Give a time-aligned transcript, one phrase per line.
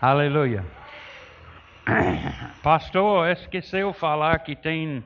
[0.00, 0.64] Aleluia.
[2.62, 5.04] Pastor, esqueceu falar que tem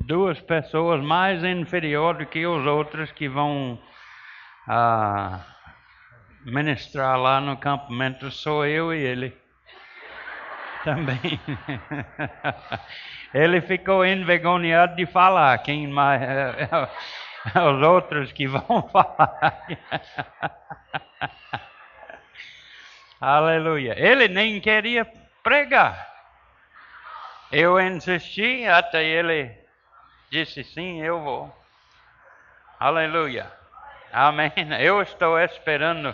[0.00, 3.78] duas pessoas mais inferiores do que os outros que vão
[4.66, 5.40] ah,
[6.46, 8.30] ministrar lá no campamento.
[8.30, 9.36] Sou eu e ele.
[10.82, 11.38] Também.
[13.34, 15.58] ele ficou envergonhado de falar.
[15.58, 16.22] Quem mais?
[17.54, 19.66] Os outros que vão falar.
[23.22, 23.94] Aleluia.
[23.96, 25.04] Ele nem queria
[25.44, 26.12] pregar.
[27.52, 29.56] Eu insisti até ele
[30.28, 31.56] disse sim, eu vou.
[32.80, 33.48] Aleluia.
[34.12, 34.50] Amém.
[34.80, 36.12] Eu estou esperando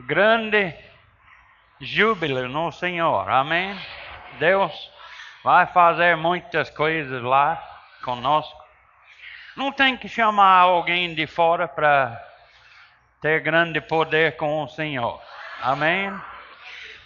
[0.00, 0.74] grande
[1.80, 3.30] júbilo no Senhor.
[3.30, 3.78] Amém.
[4.40, 4.90] Deus
[5.44, 7.62] vai fazer muitas coisas lá
[8.02, 8.64] conosco.
[9.56, 12.20] Não tem que chamar alguém de fora para
[13.20, 15.22] ter grande poder com o Senhor.
[15.62, 16.12] Amém?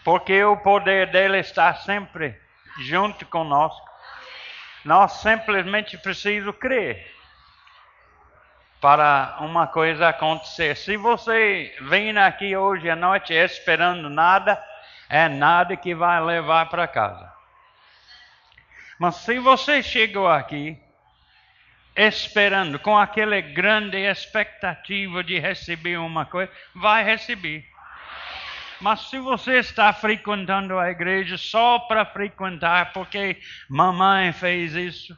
[0.04, 2.38] Porque o poder dele está sempre
[2.80, 3.88] junto conosco.
[4.84, 7.14] Nós simplesmente precisamos crer
[8.80, 10.76] para uma coisa acontecer.
[10.76, 14.62] Se você vem aqui hoje à noite esperando nada,
[15.08, 17.30] é nada que vai levar para casa.
[18.98, 20.78] Mas se você chegou aqui
[21.96, 27.69] esperando, com aquela grande expectativa de receber uma coisa, vai receber.
[28.80, 35.14] Mas se você está frequentando a igreja só para frequentar, porque mamãe fez isso,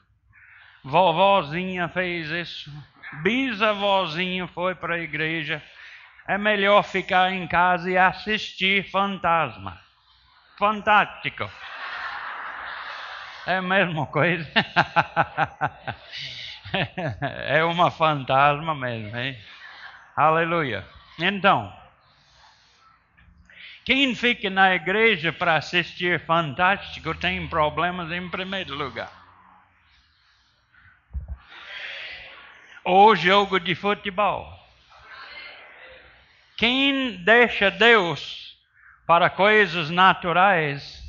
[0.82, 2.70] vovozinha fez isso,
[3.22, 5.62] bisavózinho foi para a igreja,
[6.26, 9.80] é melhor ficar em casa e assistir fantasma.
[10.58, 11.48] Fantástico.
[13.46, 14.48] É a mesma coisa.
[17.46, 19.36] é uma fantasma mesmo, hein?
[20.16, 20.86] Aleluia.
[21.18, 21.72] Então,
[23.84, 29.10] quem fica na igreja para assistir fantástico tem problemas em primeiro lugar.
[32.84, 34.60] Ou jogo de futebol.
[36.56, 38.56] Quem deixa Deus
[39.06, 41.02] para coisas naturais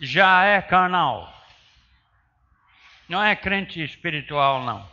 [0.00, 1.32] já é carnal.
[3.08, 4.88] Não é crente espiritual, não.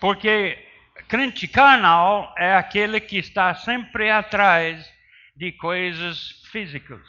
[0.00, 0.65] Porque
[1.08, 4.92] Crente carnal é aquele que está sempre atrás
[5.36, 7.06] de coisas físicas.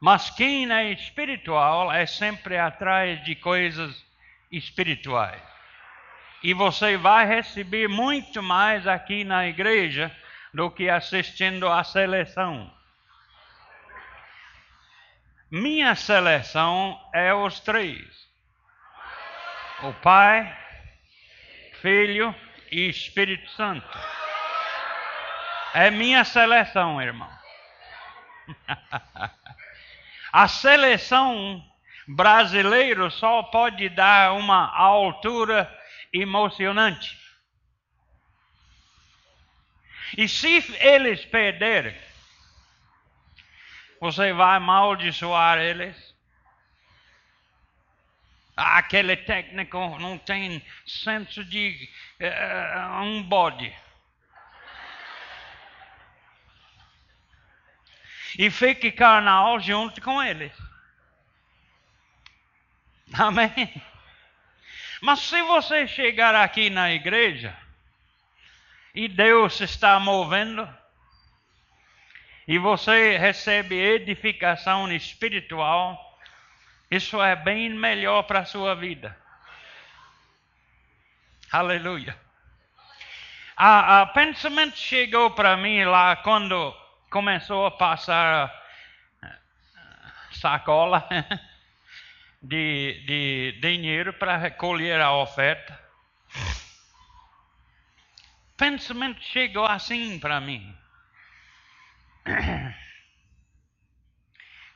[0.00, 4.04] Mas quem é espiritual é sempre atrás de coisas
[4.50, 5.40] espirituais.
[6.42, 10.14] E você vai receber muito mais aqui na igreja
[10.52, 12.70] do que assistindo à seleção.
[15.50, 18.28] Minha seleção é os três:
[19.82, 20.61] o Pai,
[21.82, 22.32] Filho
[22.70, 23.98] e Espírito Santo.
[25.74, 27.28] É minha seleção, irmão.
[30.32, 31.60] A seleção
[32.06, 35.68] brasileira só pode dar uma altura
[36.12, 37.20] emocionante.
[40.16, 42.00] E se eles perderem,
[44.00, 46.11] você vai amaldiçoar eles?
[48.56, 51.88] Aquele técnico não tem senso de
[52.20, 53.74] uh, um bode.
[58.38, 60.52] E fique carnal junto com eles.
[63.12, 63.82] Amém?
[65.00, 67.56] Mas se você chegar aqui na igreja
[68.94, 70.68] e Deus está movendo,
[72.46, 76.11] e você recebe edificação espiritual,
[76.92, 79.18] isso é bem melhor para a sua vida.
[81.50, 82.14] Aleluia.
[83.56, 86.70] A pensamento chegou para mim lá quando
[87.08, 88.52] começou a passar
[89.22, 89.38] eh,
[90.32, 91.08] sacola
[92.42, 95.80] de, de dinheiro para recolher a oferta.
[98.54, 100.76] Pensamento chegou assim para mim.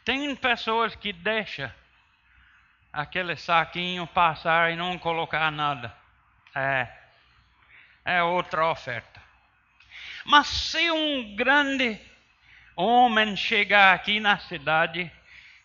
[0.02, 1.70] Tem pessoas que deixam
[2.96, 5.94] aquele saquinho passar e não colocar nada.
[6.54, 6.88] É,
[8.02, 9.22] é outra oferta.
[10.24, 12.00] Mas se um grande
[12.74, 15.12] homem chegar aqui na cidade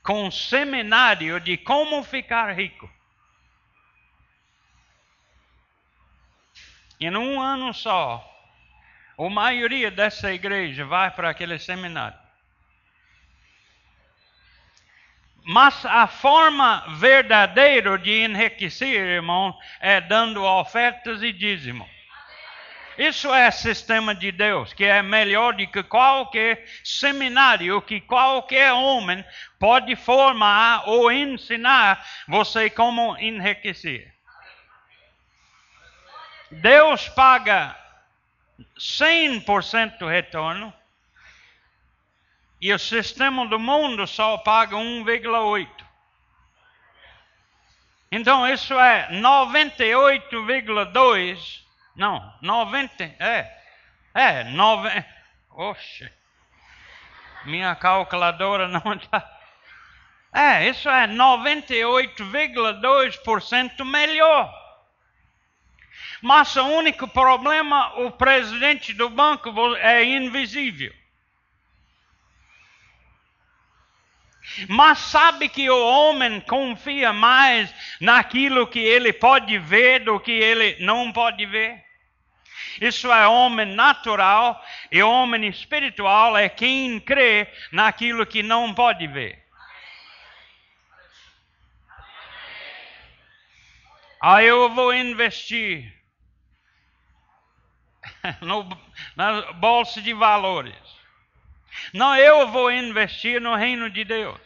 [0.04, 2.92] com um seminário de como ficar rico,
[7.00, 8.28] em um ano só,
[9.18, 12.21] a maioria dessa igreja vai para aquele seminário.
[15.44, 21.90] Mas a forma verdadeira de enriquecer, irmão, é dando ofertas e dízimo.
[22.98, 29.26] Isso é sistema de Deus, que é melhor do que qualquer seminário que qualquer homem
[29.58, 34.14] pode formar ou ensinar você como enriquecer.
[36.52, 37.76] Deus paga
[38.78, 40.74] 100% retorno
[42.62, 45.68] e o sistema do mundo só paga 1,8.
[48.12, 51.62] Então isso é 98,2
[51.96, 53.04] não, 90.
[53.20, 53.58] É.
[54.14, 55.06] É, 9.
[55.52, 56.12] Oxe.
[57.46, 59.30] Minha calculadora não está.
[60.34, 64.50] É, isso é 98,2% melhor.
[66.22, 70.94] Mas o único problema, o presidente do banco é invisível.
[74.68, 80.78] Mas sabe que o homem confia mais naquilo que ele pode ver do que ele
[80.80, 81.84] não pode ver?
[82.80, 89.42] Isso é homem natural e homem espiritual é quem crê naquilo que não pode ver.
[94.22, 95.92] Aí eu vou investir
[98.42, 98.68] no,
[99.16, 101.01] na bolsa de valores.
[101.94, 104.40] Não, eu vou investir no reino de Deus.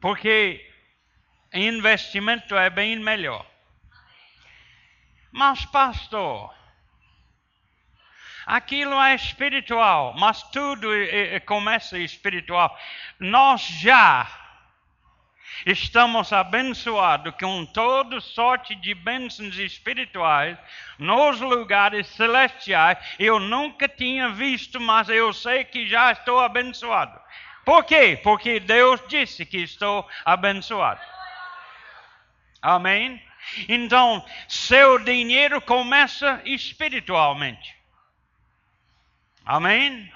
[0.00, 0.68] Porque
[1.52, 3.46] investimento é bem melhor.
[5.32, 6.54] Mas, pastor,
[8.46, 10.88] aquilo é espiritual, mas tudo
[11.44, 12.78] começa espiritual.
[13.18, 14.45] Nós já
[15.64, 20.58] estamos abençoados com toda sorte de bênçãos espirituais
[20.98, 22.98] nos lugares celestiais.
[23.18, 27.18] Eu nunca tinha visto, mas eu sei que já estou abençoado.
[27.64, 28.20] Por quê?
[28.22, 31.00] Porque Deus disse que estou abençoado.
[32.62, 33.22] Amém?
[33.68, 37.76] Então, seu dinheiro começa espiritualmente.
[39.44, 40.12] Amém?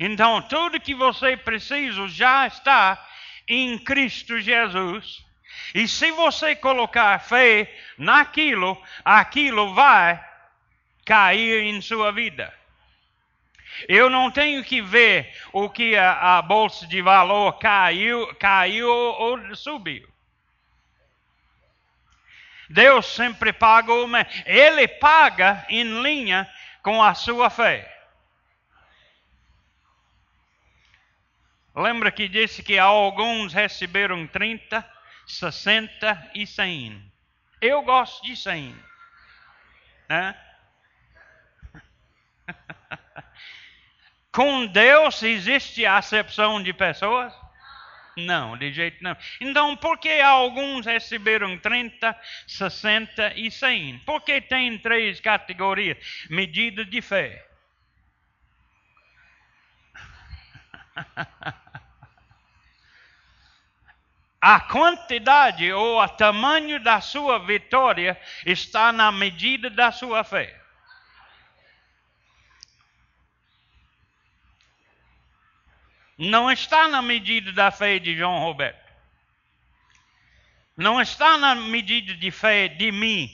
[0.00, 3.02] Então, tudo que você precisa já está
[3.48, 5.24] em Cristo Jesus.
[5.74, 10.22] E se você colocar fé naquilo, aquilo vai
[11.04, 12.52] cair em sua vida.
[13.88, 19.54] Eu não tenho que ver o que a, a bolsa de valor caiu, caiu ou
[19.54, 20.08] subiu.
[22.68, 23.92] Deus sempre paga
[24.44, 26.50] Ele paga em linha
[26.82, 27.95] com a sua fé.
[31.76, 34.82] Lembra que disse que alguns receberam 30,
[35.26, 37.12] 60 e 100.
[37.60, 38.74] Eu gosto de 100.
[40.08, 40.34] Né?
[44.32, 47.34] Com Deus existe acepção de pessoas?
[48.16, 49.16] Não, de jeito nenhum.
[49.38, 53.98] Então, por que alguns receberam 30, 60 e 100?
[53.98, 55.98] Porque tem três categorias:
[56.30, 57.46] medida de fé.
[64.40, 70.66] A quantidade ou o tamanho da sua vitória está na medida da sua fé.
[76.18, 78.86] não está na medida da fé de João Roberto.
[80.76, 83.30] Não está na medida de fé de mim,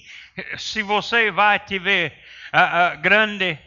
[0.57, 2.17] se você vai ter
[2.53, 3.59] a, grande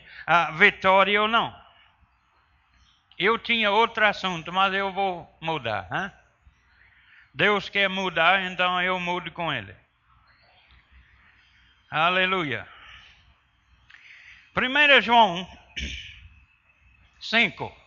[0.57, 1.53] vitória ou não.
[3.17, 5.87] Eu tinha outro assunto, mas eu vou mudar.
[5.91, 6.11] Hein?
[7.35, 9.75] Deus quer mudar, então eu mudo com Ele.
[11.91, 12.65] Aleluia.
[14.55, 15.45] 1 João
[17.19, 17.77] 5.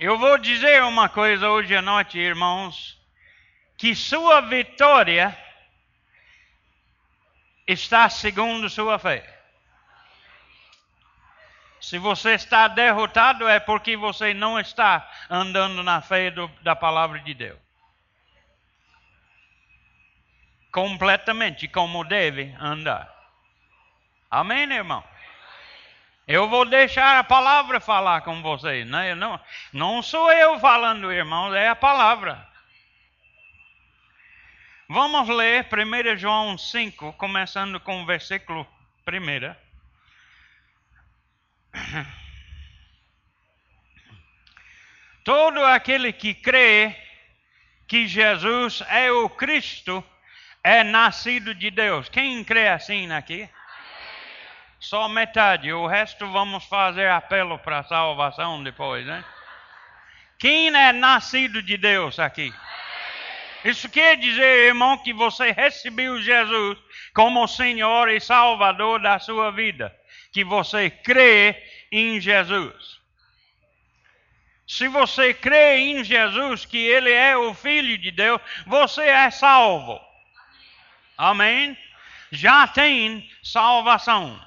[0.00, 2.98] Eu vou dizer uma coisa hoje à noite, irmãos,
[3.76, 5.36] que sua vitória
[7.66, 9.35] está segundo sua fé.
[11.86, 17.20] Se você está derrotado, é porque você não está andando na fé do, da palavra
[17.20, 17.60] de Deus.
[20.72, 23.08] Completamente como deve andar.
[24.28, 25.04] Amém, irmão?
[26.26, 28.84] Eu vou deixar a palavra falar com vocês.
[28.84, 29.14] Né?
[29.14, 29.40] Não,
[29.72, 32.44] não sou eu falando, irmãos, é a palavra.
[34.88, 38.66] Vamos ler 1 João 5, começando com o versículo
[39.06, 39.65] 1.
[45.24, 46.94] Todo aquele que crê
[47.88, 50.04] que Jesus é o Cristo
[50.62, 52.08] é nascido de Deus.
[52.08, 53.48] Quem crê assim aqui?
[54.78, 59.24] Só metade, o resto vamos fazer apelo para salvação depois, né?
[60.38, 62.52] Quem é nascido de Deus aqui?
[63.64, 66.78] Isso quer dizer, irmão, que você recebeu Jesus
[67.14, 69.92] como Senhor e Salvador da sua vida.
[70.36, 73.00] Que você crê em Jesus.
[74.68, 79.98] Se você crê em Jesus, que Ele é o Filho de Deus, você é salvo.
[81.16, 81.74] Amém?
[82.30, 84.38] Já tem salvação.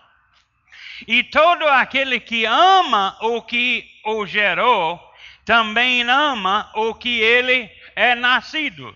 [1.08, 5.02] E todo aquele que ama o que o gerou,
[5.44, 8.96] também ama o que ele é nascido.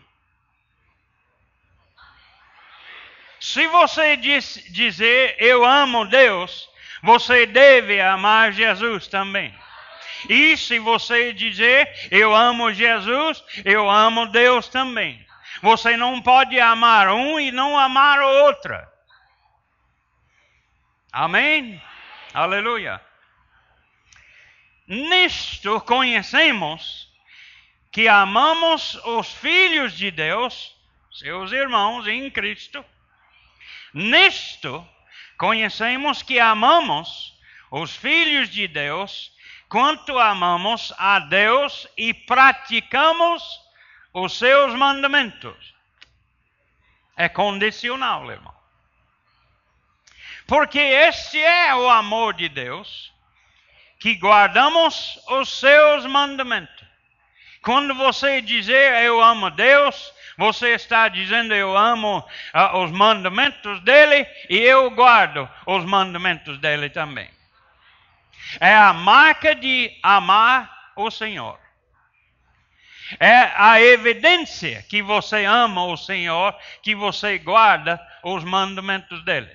[3.40, 6.72] Se você diz, dizer eu amo Deus,
[7.04, 9.54] você deve amar Jesus também.
[10.30, 15.24] E se você dizer eu amo Jesus, eu amo Deus também.
[15.62, 18.74] Você não pode amar um e não amar o outro.
[21.12, 21.82] Amém?
[22.34, 23.02] Aleluia.
[24.88, 27.12] Nisto conhecemos
[27.92, 30.74] que amamos os filhos de Deus,
[31.12, 32.84] seus irmãos em Cristo.
[33.94, 34.88] Nisto
[35.44, 37.38] conhecemos que amamos
[37.70, 39.30] os filhos de Deus
[39.68, 43.44] quanto amamos a Deus e praticamos
[44.14, 45.76] os seus mandamentos.
[47.18, 48.56] É condicional, irmão.
[50.48, 53.12] Porque este é o amor de Deus,
[54.00, 56.88] que guardamos os seus mandamentos.
[57.62, 64.28] Quando você dizer eu amo Deus, você está dizendo eu amo uh, os mandamentos dele
[64.50, 67.30] e eu guardo os mandamentos dele também.
[68.60, 71.60] É a marca de amar o Senhor.
[73.20, 79.52] É a evidência que você ama o Senhor, que você guarda os mandamentos dele.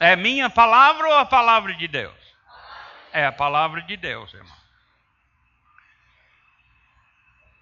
[0.00, 2.14] É minha palavra ou a palavra de Deus?
[3.12, 4.55] É a palavra de Deus, irmão.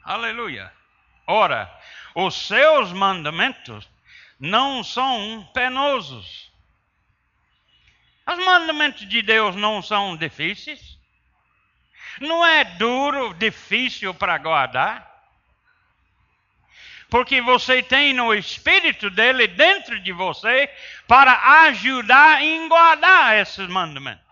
[0.04, 0.72] Aleluia.
[1.26, 1.72] Ora,
[2.14, 3.88] os seus mandamentos
[4.38, 6.52] não são penosos.
[8.26, 10.98] Os mandamentos de Deus não são difíceis.
[12.20, 15.14] Não é duro, difícil para guardar
[17.14, 20.68] porque você tem no Espírito dele dentro de você
[21.06, 24.24] para ajudar em guardar esses mandamentos.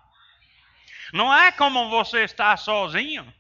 [1.13, 3.33] Não é como você está sozinho.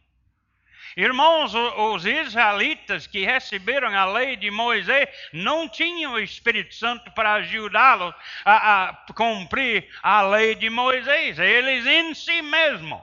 [0.96, 7.34] Irmãos, os israelitas que receberam a lei de Moisés não tinham o Espírito Santo para
[7.34, 11.38] ajudá-los a, a, cumprir a lei de Moisés.
[11.38, 13.00] Eles em si mesmos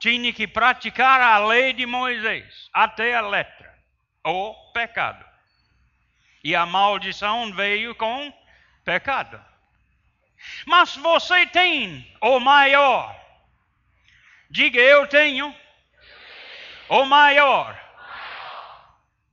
[0.00, 3.74] tinham que praticar a lei de Moisés até a letra
[4.24, 5.24] o pecado.
[6.42, 8.32] E a maldição veio com
[8.84, 9.40] pecado.
[10.66, 13.18] Mas você tem o maior.
[14.50, 15.54] Diga eu tenho
[16.88, 17.78] o maior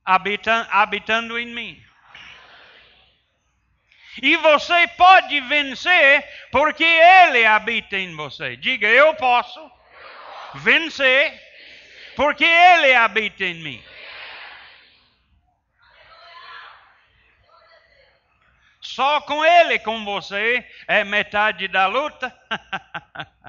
[0.04, 1.82] habitando, em mim.
[4.22, 8.56] E você pode vencer porque Ele habita em você.
[8.56, 9.70] Diga, eu posso
[10.54, 11.40] vencer
[12.14, 13.84] porque Ele habita em mim.
[18.82, 22.36] Só com ele, com você, é metade da luta.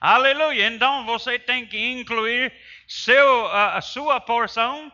[0.00, 0.68] Aleluia.
[0.68, 2.52] Então você tem que incluir
[2.88, 4.90] seu, a sua porção.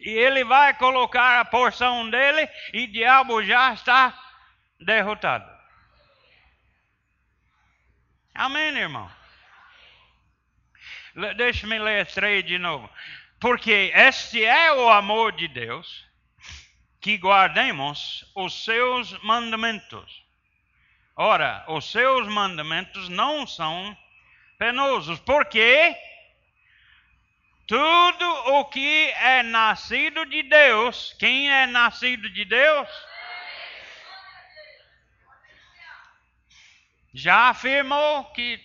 [0.00, 2.48] E ele vai colocar a porção dele.
[2.72, 4.16] E o diabo já está
[4.80, 5.50] derrotado.
[8.34, 9.10] Amém, irmão?
[11.36, 12.88] Deixa-me ler três de novo.
[13.40, 16.06] Porque este é o amor de Deus
[17.00, 20.24] que guardemos os seus mandamentos.
[21.16, 23.96] Ora, os seus mandamentos não são
[24.58, 25.96] penosos, porque
[27.66, 28.26] tudo
[28.58, 32.88] o que é nascido de Deus, quem é nascido de Deus?
[37.12, 38.62] Já afirmou que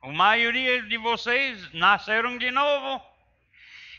[0.00, 3.04] a maioria de vocês nasceram de novo.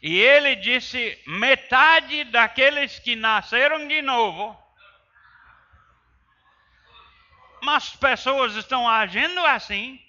[0.01, 4.59] E ele disse: metade daqueles que nasceram de novo.
[7.61, 10.03] Mas pessoas estão agindo assim.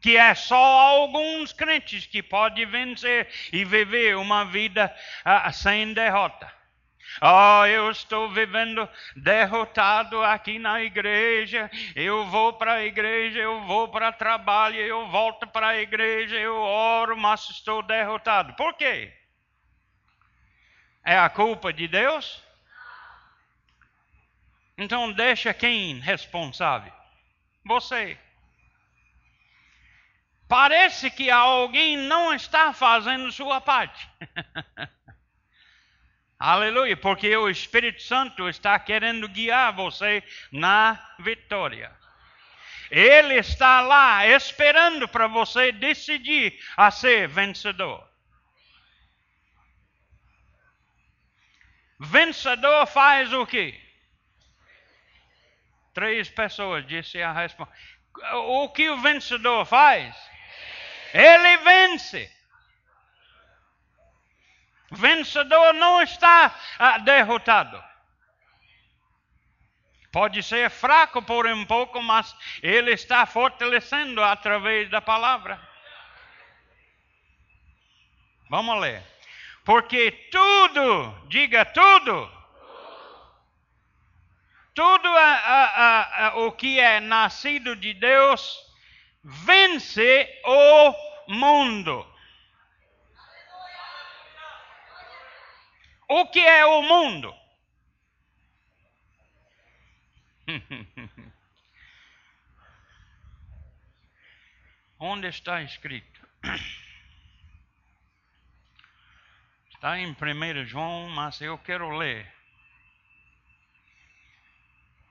[0.00, 4.94] Que é só alguns crentes que podem vencer e viver uma vida
[5.26, 6.60] uh, sem derrota.
[7.20, 11.70] Oh, eu estou vivendo derrotado aqui na igreja.
[11.94, 16.56] Eu vou para a igreja, eu vou para trabalho, eu volto para a igreja, eu
[16.56, 18.54] oro, mas estou derrotado.
[18.54, 19.12] Por quê?
[21.04, 22.42] É a culpa de Deus?
[24.78, 26.92] Então deixa quem responsável?
[27.64, 28.18] Você.
[30.50, 34.10] Parece que alguém não está fazendo sua parte.
[36.36, 41.96] Aleluia, porque o Espírito Santo está querendo guiar você na vitória.
[42.90, 48.04] Ele está lá esperando para você decidir a ser vencedor.
[52.00, 53.80] Vencedor faz o quê?
[55.94, 57.72] Três pessoas disse a resposta.
[58.32, 60.29] O que o vencedor faz?
[61.12, 62.30] Ele vence.
[64.90, 67.82] Vencedor não está ah, derrotado.
[70.12, 75.60] Pode ser fraco por um pouco, mas ele está fortalecendo através da palavra.
[78.48, 79.02] Vamos ler.
[79.64, 82.40] Porque tudo, diga tudo,
[84.74, 88.69] tudo a, a, a, o que é nascido de Deus
[89.22, 90.94] vence o
[91.28, 92.06] mundo.
[96.08, 97.34] O que é o mundo?
[104.98, 106.28] Onde está escrito?
[109.70, 110.16] Está em 1
[110.66, 112.30] João, mas eu quero ler.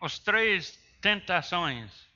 [0.02, 2.09] Os três tentações.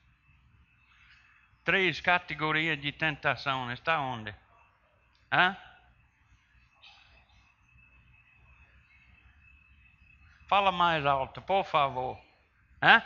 [1.64, 3.72] Três categorias de tentação.
[3.72, 4.34] Está onde?
[5.32, 5.56] Hã?
[10.46, 12.20] Fala mais alto, por favor.
[12.82, 13.02] Hã?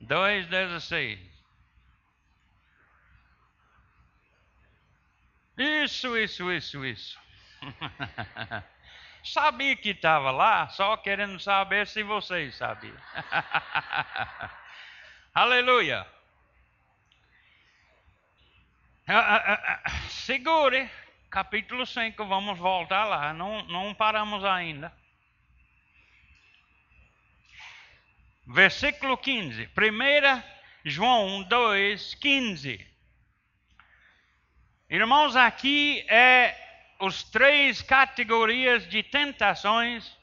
[0.00, 1.18] 2,16.
[5.58, 7.20] Isso, isso, isso, isso.
[9.24, 12.96] Sabia que estava lá, só querendo saber se vocês sabiam.
[15.34, 16.06] Aleluia.
[19.08, 20.90] Ah, ah, ah, segure
[21.30, 24.92] capítulo 5, vamos voltar lá, não, não paramos ainda.
[28.46, 30.42] Versículo 15, 1
[30.84, 32.86] João 2, 15.
[34.90, 36.54] Irmãos, aqui é
[37.00, 40.14] os três categorias de tentações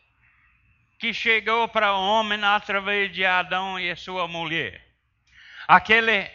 [1.00, 4.89] que chegou para o homem através de Adão e sua mulher.
[5.70, 6.28] Aquele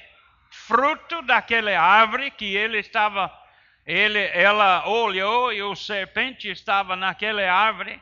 [0.49, 3.29] fruto daquela árvore que ele estava
[3.85, 8.01] ele, ela olhou e o serpente estava naquela árvore.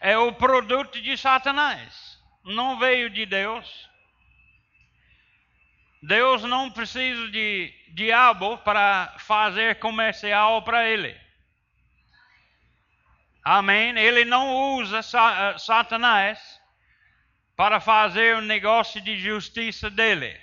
[0.00, 2.16] É o produto de Satanás.
[2.44, 3.90] Não veio de Deus.
[6.00, 11.20] Deus não precisa de diabo para fazer comercial para ele.
[13.42, 13.98] Amém?
[13.98, 16.59] Ele não usa eh, Satanás
[17.60, 20.34] para fazer o negócio de justiça dele.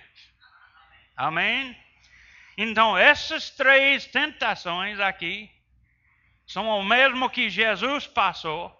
[1.15, 1.75] Amém?
[2.55, 5.49] Então, essas três tentações aqui
[6.45, 8.71] são o mesmo que Jesus passou,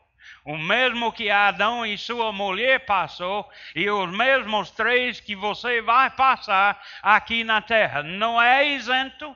[0.45, 6.11] o mesmo que Adão e sua mulher passou, e os mesmos três que você vai
[6.11, 8.03] passar aqui na terra.
[8.03, 9.35] Não é isento.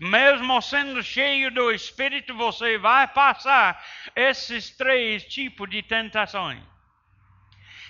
[0.00, 3.84] Mesmo sendo cheio do Espírito, você vai passar
[4.16, 6.69] esses três tipos de tentações,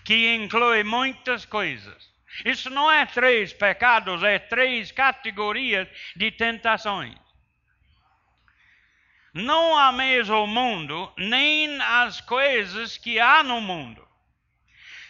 [0.04, 2.10] que inclui muitas coisas.
[2.44, 7.18] Isso não é três pecados, é três categorias de tentações.
[9.32, 14.06] Não ameis o mundo, nem as coisas que há no mundo.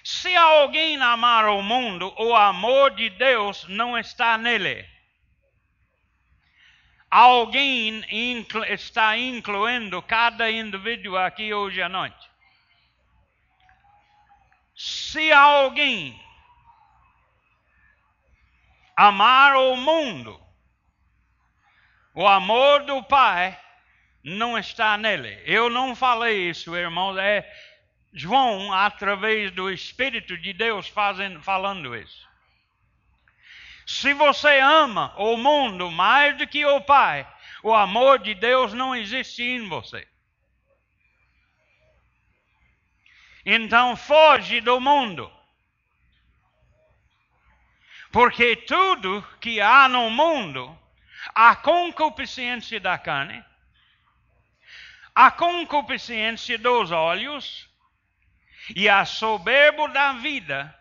[0.03, 4.87] Se alguém amar o mundo, o amor de Deus não está nele.
[7.11, 8.05] Alguém
[8.69, 12.30] está incluindo cada indivíduo aqui hoje à noite.
[14.83, 16.19] Se alguém
[18.97, 20.41] amar o mundo.
[22.15, 23.61] O amor do Pai
[24.25, 25.39] não está nele.
[25.45, 27.19] Eu não falei isso, irmãos.
[27.19, 27.47] É
[28.11, 32.27] João, através do Espírito de Deus, fazendo, falando isso.
[33.87, 37.31] Se você ama o mundo mais do que o Pai,
[37.63, 40.10] o amor de Deus não existe em você.
[43.45, 45.31] Então foge do mundo.
[48.13, 50.77] Porque tudo que há no mundo,
[51.35, 53.45] a concupiscência da carne,
[55.15, 57.69] a concupiscência dos olhos
[58.75, 60.75] e a soberbo da vida,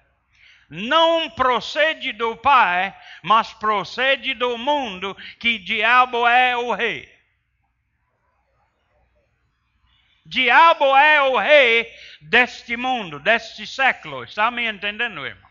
[0.69, 7.18] não procede do Pai, mas procede do mundo, que diabo é o rei.
[10.30, 14.24] Diabo é o rei deste mundo, deste século.
[14.24, 15.50] Está me entendendo, irmão?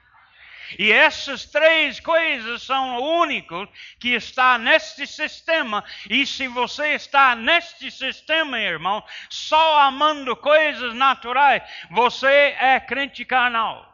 [0.79, 5.85] E essas três coisas são únicas que está neste sistema.
[6.09, 11.61] E se você está neste sistema, irmão, só amando coisas naturais,
[11.91, 13.85] você é crente carnal.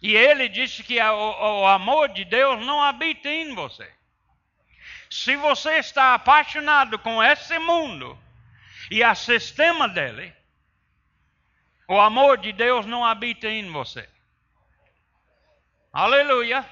[0.00, 3.92] E ele disse que o, o amor de Deus não habita em você.
[5.10, 8.16] Se você está apaixonado com esse mundo
[8.90, 10.34] e o sistema dele,
[11.88, 14.08] o amor de Deus não habita em você.
[15.92, 16.68] Aleluia.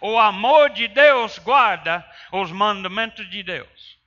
[0.00, 3.98] O amor de Deus guarda os mandamentos de Deus.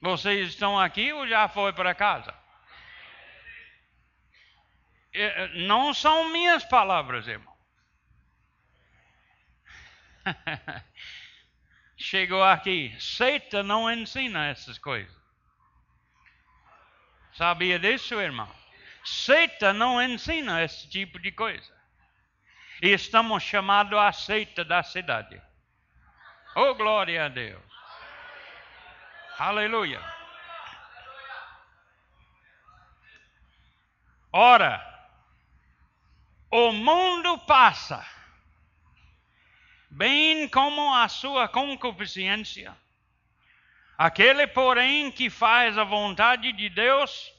[0.00, 2.34] Vocês estão aqui ou já foi para casa?
[5.12, 7.56] É, não são minhas palavras, irmão.
[12.00, 15.14] Chegou aqui, Seita não ensina essas coisas.
[17.34, 18.50] Sabia disso, irmão?
[19.04, 21.70] Seita não ensina esse tipo de coisa.
[22.80, 25.40] E estamos chamados a seita da cidade.
[26.56, 27.62] Oh, glória a Deus.
[29.38, 30.02] Aleluia.
[34.32, 34.80] Ora,
[36.50, 38.02] o mundo passa,
[39.90, 42.76] bem como a sua concupiscência.
[43.98, 47.32] Aquele, porém, que faz a vontade de Deus,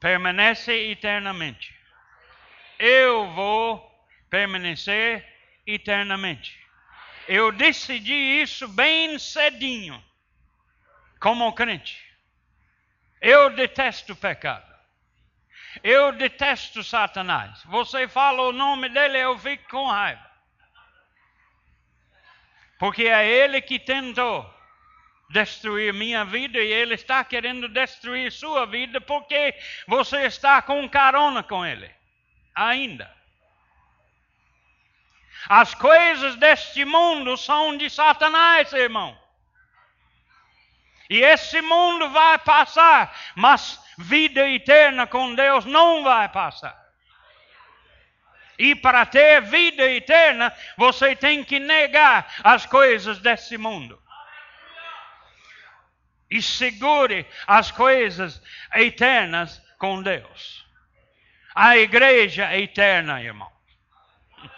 [0.00, 1.76] permanece eternamente.
[2.78, 3.84] Eu vou
[4.30, 5.26] permanecer
[5.66, 6.58] eternamente.
[7.26, 10.02] Eu decidi isso bem cedinho,
[11.20, 12.02] como crente.
[13.20, 14.66] Eu detesto o pecado.
[15.82, 17.62] Eu detesto Satanás.
[17.64, 20.27] Você fala o nome dele, eu fico com raiva.
[22.78, 24.48] Porque é ele que tentou
[25.30, 29.54] destruir minha vida e ele está querendo destruir sua vida porque
[29.86, 31.90] você está com carona com ele.
[32.54, 33.14] Ainda.
[35.48, 39.18] As coisas deste mundo são de Satanás, irmão.
[41.10, 46.87] E esse mundo vai passar, mas vida eterna com Deus não vai passar.
[48.58, 54.02] E para ter vida eterna, você tem que negar as coisas desse mundo
[56.30, 58.42] e segure as coisas
[58.74, 60.66] eternas com Deus.
[61.54, 63.50] A igreja é eterna, irmão.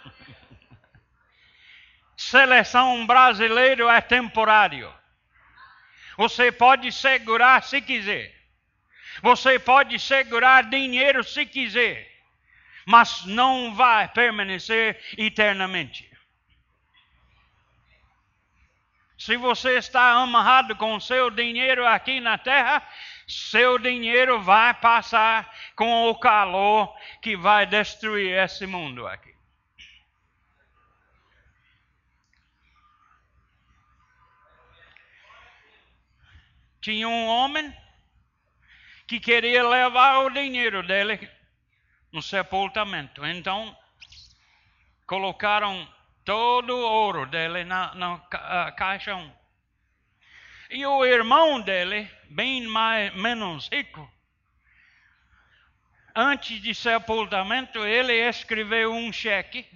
[2.17, 4.93] Seleção brasileiro é temporário.
[6.17, 8.35] Você pode segurar se quiser.
[9.21, 12.10] Você pode segurar dinheiro se quiser.
[12.91, 16.11] Mas não vai permanecer eternamente.
[19.17, 22.85] Se você está amarrado com seu dinheiro aqui na terra,
[23.25, 29.33] seu dinheiro vai passar com o calor que vai destruir esse mundo aqui.
[36.81, 37.73] Tinha um homem
[39.07, 41.40] que queria levar o dinheiro dele
[42.11, 43.25] no sepultamento.
[43.25, 43.75] Então,
[45.05, 45.87] colocaram
[46.23, 49.33] todo o ouro dele na, na caixão.
[50.69, 54.09] E o irmão dele, bem mais, menos rico,
[56.15, 59.67] antes de sepultamento, ele escreveu um cheque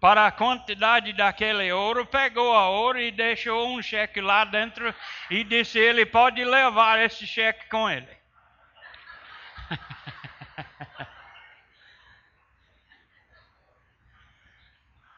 [0.00, 4.94] para a quantidade daquele ouro, pegou a ouro e deixou um cheque lá dentro
[5.30, 8.23] e disse: ele pode levar esse cheque com ele.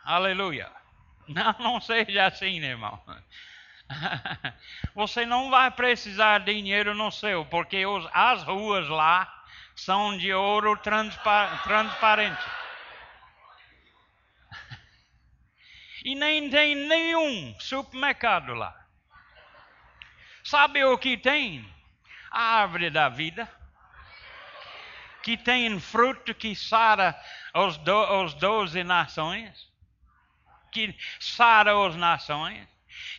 [0.06, 0.70] Aleluia.
[1.26, 3.02] Não, não seja assim, irmão.
[4.94, 10.32] Você não vai precisar de dinheiro no seu, porque os, as ruas lá são de
[10.32, 12.40] ouro transpa, transparente.
[16.04, 18.72] E nem tem nenhum supermercado lá.
[20.44, 21.68] Sabe o que tem?
[22.30, 23.52] A árvore da vida.
[25.24, 27.20] Que tem fruto que sara
[27.52, 29.66] os, do, os doze nações
[30.76, 32.68] que sara as nações.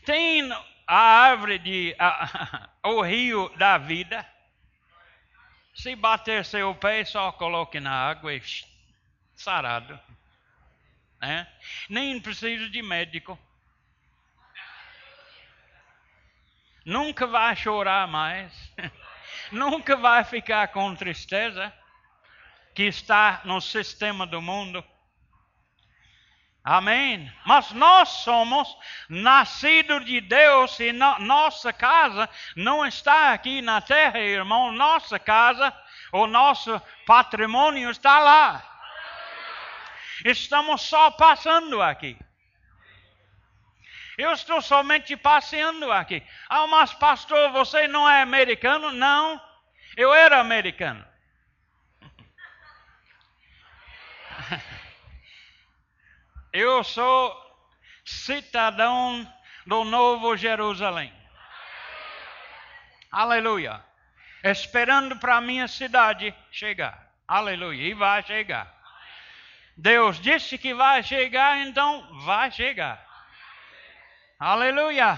[0.05, 0.47] Tem
[0.85, 4.23] a árvore de a, o rio da vida.
[5.73, 8.41] Se bater seu pé, só coloque na água e
[9.35, 9.99] sarado.
[11.19, 11.47] Né?
[11.89, 13.37] Nem precisa de médico.
[16.85, 18.53] Nunca vai chorar mais.
[19.51, 21.73] Nunca vai ficar com tristeza
[22.75, 24.83] que está no sistema do mundo.
[26.69, 27.31] Amém?
[27.45, 28.77] Mas nós somos
[29.07, 34.73] nascidos de Deus e no, nossa casa não está aqui na terra, irmão.
[34.73, 35.73] Nossa casa
[36.11, 38.61] O nosso patrimônio está lá.
[40.25, 42.17] Estamos só passando aqui.
[44.17, 46.21] Eu estou somente passeando aqui.
[46.49, 48.91] Ah, mas pastor, você não é americano?
[48.91, 49.41] Não,
[49.95, 51.06] eu era americano.
[56.59, 57.39] Eu sou
[58.03, 59.31] cidadão
[59.67, 61.13] do Novo Jerusalém.
[63.11, 63.85] Aleluia.
[64.43, 67.13] Esperando para a minha cidade chegar.
[67.27, 67.89] Aleluia.
[67.89, 68.75] E vai chegar.
[69.77, 73.05] Deus disse que vai chegar, então vai chegar.
[74.39, 75.15] Aleluia.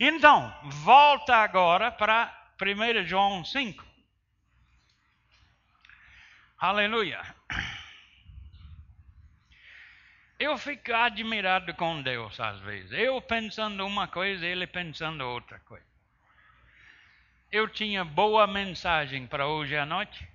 [0.00, 0.50] Então,
[0.82, 3.84] volta agora para 1 João 5.
[6.58, 7.20] Aleluia.
[10.42, 12.90] Eu fico admirado com Deus às vezes.
[12.90, 15.86] Eu pensando uma coisa, ele pensando outra coisa.
[17.52, 20.28] Eu tinha boa mensagem para hoje à noite.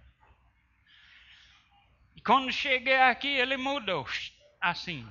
[2.15, 4.08] E quando cheguei aqui, ele mudou
[4.62, 5.06] assim.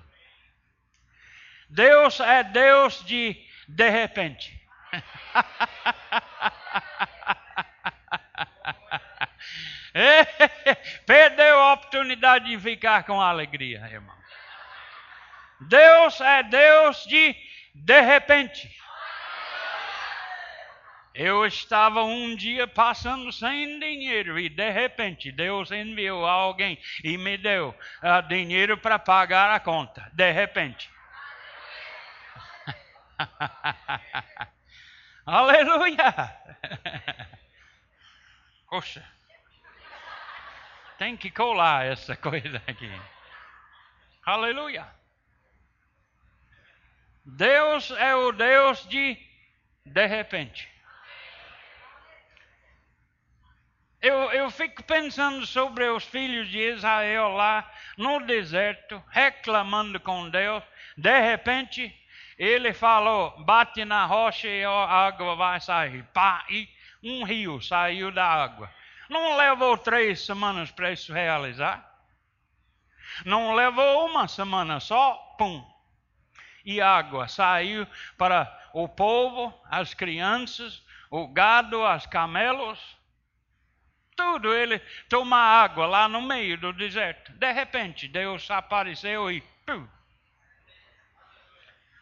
[1.69, 3.37] Deus é Deus de
[3.69, 4.59] de repente.
[11.05, 14.16] Perdeu a oportunidade de ficar com alegria, irmão.
[15.61, 17.35] Deus é Deus de
[17.75, 18.75] de repente.
[21.15, 27.39] Eu estava um dia passando sem dinheiro e de repente Deus enviou alguém e me
[27.39, 30.11] deu uh, dinheiro para pagar a conta.
[30.13, 30.91] De repente.
[35.25, 36.37] Aleluia!
[38.69, 39.03] Poxa,
[40.99, 42.93] tem que colar essa coisa aqui.
[44.23, 44.87] Aleluia!
[47.27, 49.19] Deus é o Deus de
[49.85, 50.69] de repente.
[54.01, 60.63] Eu, eu fico pensando sobre os filhos de Israel lá no deserto, reclamando com Deus.
[60.97, 61.93] De repente,
[62.39, 66.05] ele falou: bate na rocha e a água vai sair.
[66.15, 66.69] Pá, e
[67.03, 68.73] um rio saiu da água.
[69.11, 71.85] Não levou três semanas para isso realizar.
[73.25, 75.65] Não levou uma semana só, pum,
[76.67, 77.87] e água saiu
[78.19, 82.99] para o povo, as crianças, o gado, as camelos.
[84.17, 87.33] Tudo ele toma água lá no meio do deserto.
[87.33, 89.43] De repente, Deus apareceu e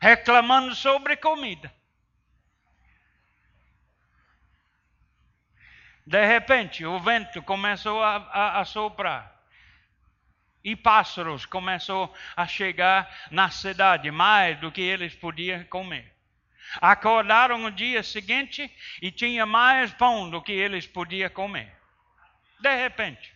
[0.00, 1.72] reclamando sobre comida.
[6.06, 9.33] De repente, o vento começou a, a, a soprar
[10.64, 16.10] e pássaros começou a chegar na cidade, mais do que eles podiam comer.
[16.80, 21.70] Acordaram no dia seguinte e tinha mais pão do que eles podiam comer.
[22.58, 23.34] De repente.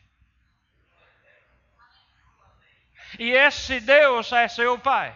[3.18, 5.14] E esse Deus é seu Pai.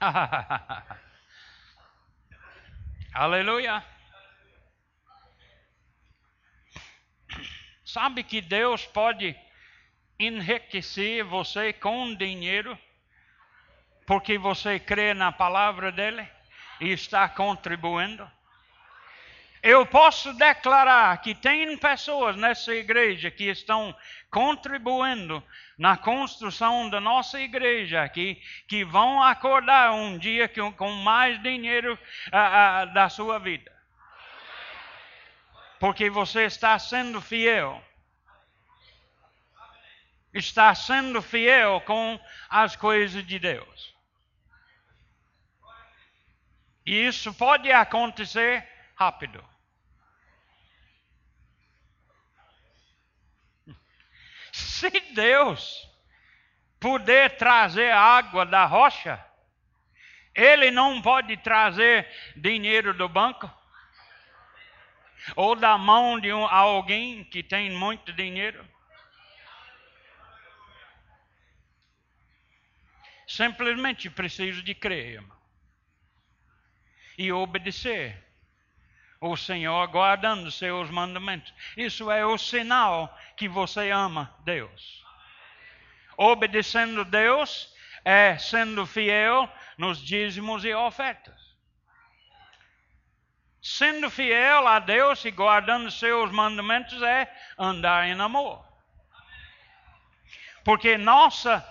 [3.12, 3.84] Aleluia.
[7.84, 9.34] Sabe que Deus pode
[10.18, 12.78] enriquecer você com dinheiro,
[14.06, 16.28] porque você crê na palavra dele
[16.80, 18.30] e está contribuindo?
[19.62, 23.94] Eu posso declarar que tem pessoas nessa igreja que estão
[24.30, 25.42] contribuindo
[25.76, 32.90] na construção da nossa igreja aqui, que vão acordar um dia com mais dinheiro uh,
[32.90, 33.72] uh, da sua vida.
[35.80, 37.82] Porque você está sendo fiel.
[40.34, 43.94] Está sendo fiel com as coisas de Deus.
[46.84, 48.66] E isso pode acontecer
[48.98, 49.44] rápido.
[54.52, 55.88] Se Deus
[56.80, 59.24] puder trazer água da rocha,
[60.34, 63.48] Ele não pode trazer dinheiro do banco?
[65.36, 68.66] Ou da mão de um, alguém que tem muito dinheiro?
[73.28, 75.38] Simplesmente preciso de crer, irmão.
[77.16, 78.27] E obedecer
[79.20, 81.52] o Senhor guardando seus mandamentos.
[81.76, 85.04] Isso é o sinal que você ama Deus.
[86.16, 87.72] Obedecendo Deus
[88.04, 91.36] é sendo fiel nos dízimos e ofertas.
[93.60, 98.64] Sendo fiel a Deus e guardando seus mandamentos é andar em amor.
[100.64, 101.66] Porque nossa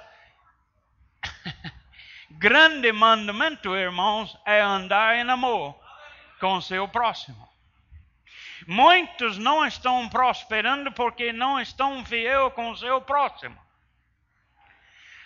[2.32, 5.87] grande mandamento, irmãos, é andar em amor
[6.40, 7.48] com seu próximo.
[8.66, 13.58] Muitos não estão prosperando porque não estão fiel com seu próximo.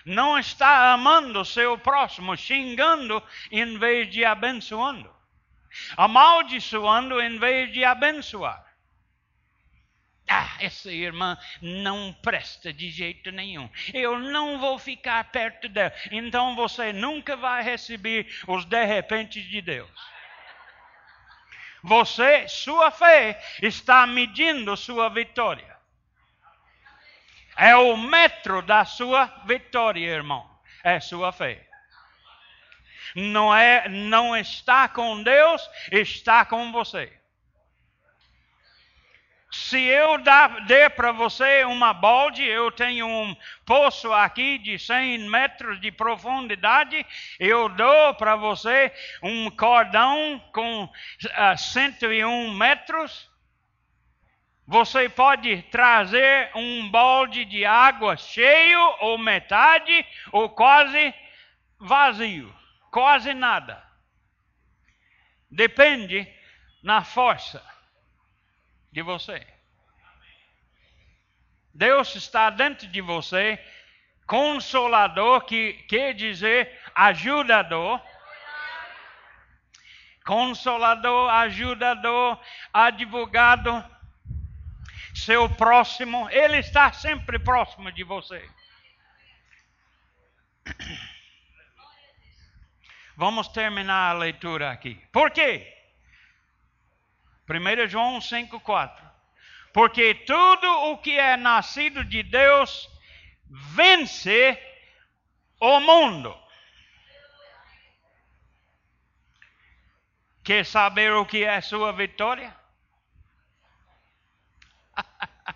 [0.06, 5.10] Não está amando seu próximo, xingando em vez de abençoando.
[5.96, 8.66] Amaldiçoando em vez de abençoar.
[10.28, 13.70] Ah, essa irmã não presta de jeito nenhum.
[13.94, 15.94] Eu não vou ficar perto dela.
[16.10, 19.90] Então você nunca vai receber os de repente de Deus.
[21.84, 25.78] Você, sua fé, está medindo sua vitória.
[27.58, 30.50] É o metro da sua vitória, irmão.
[30.84, 31.68] É sua fé.
[33.16, 37.21] Não é, não está com Deus, está com você.
[39.52, 40.18] Se eu
[40.66, 43.36] der para você uma balde, eu tenho um
[43.66, 47.06] poço aqui de 100 metros de profundidade,
[47.38, 50.90] eu dou para você um cordão com uh,
[51.34, 53.30] ah, 101 metros.
[54.66, 61.14] Você pode trazer um balde de água cheio, ou metade, ou quase
[61.78, 62.56] vazio,
[62.90, 63.84] quase nada.
[65.50, 66.26] Depende
[66.82, 67.62] na força
[68.92, 69.46] de você.
[71.74, 73.58] Deus está dentro de você,
[74.28, 78.02] consolador, que quer dizer ajudador.
[80.26, 82.40] Consolador, ajudador,
[82.72, 83.84] advogado,
[85.16, 88.48] seu próximo, ele está sempre próximo de você.
[93.18, 94.96] Vamos terminar a leitura aqui.
[95.12, 95.81] Por quê?
[97.56, 99.12] 1 João 5,4.
[99.74, 102.90] Porque tudo o que é nascido de Deus
[103.50, 104.58] vence
[105.60, 106.38] o mundo.
[110.44, 112.54] Quer saber o que é sua vitória?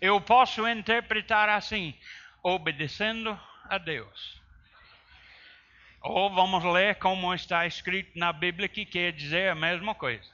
[0.00, 1.98] Eu posso interpretar assim:
[2.42, 4.40] obedecendo a Deus.
[6.08, 10.32] Ou vamos ler como está escrito na Bíblia, que quer dizer a mesma coisa.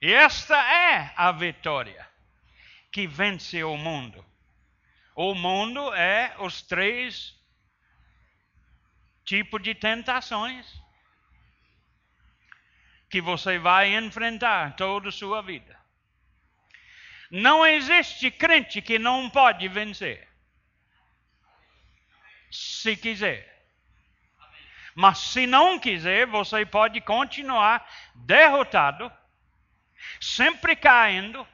[0.00, 2.08] E esta é a vitória
[2.92, 4.24] que vence o mundo.
[5.14, 7.36] O mundo é os três
[9.24, 10.80] tipos de tentações
[13.10, 15.76] que você vai enfrentar toda a sua vida.
[17.28, 20.27] Não existe crente que não pode vencer
[22.50, 23.46] se quiser.
[24.94, 29.12] Mas se não quiser, você pode continuar derrotado,
[30.20, 31.46] sempre caindo,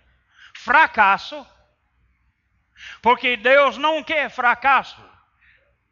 [0.57, 1.47] fracasso,
[3.03, 5.03] porque Deus não quer fracasso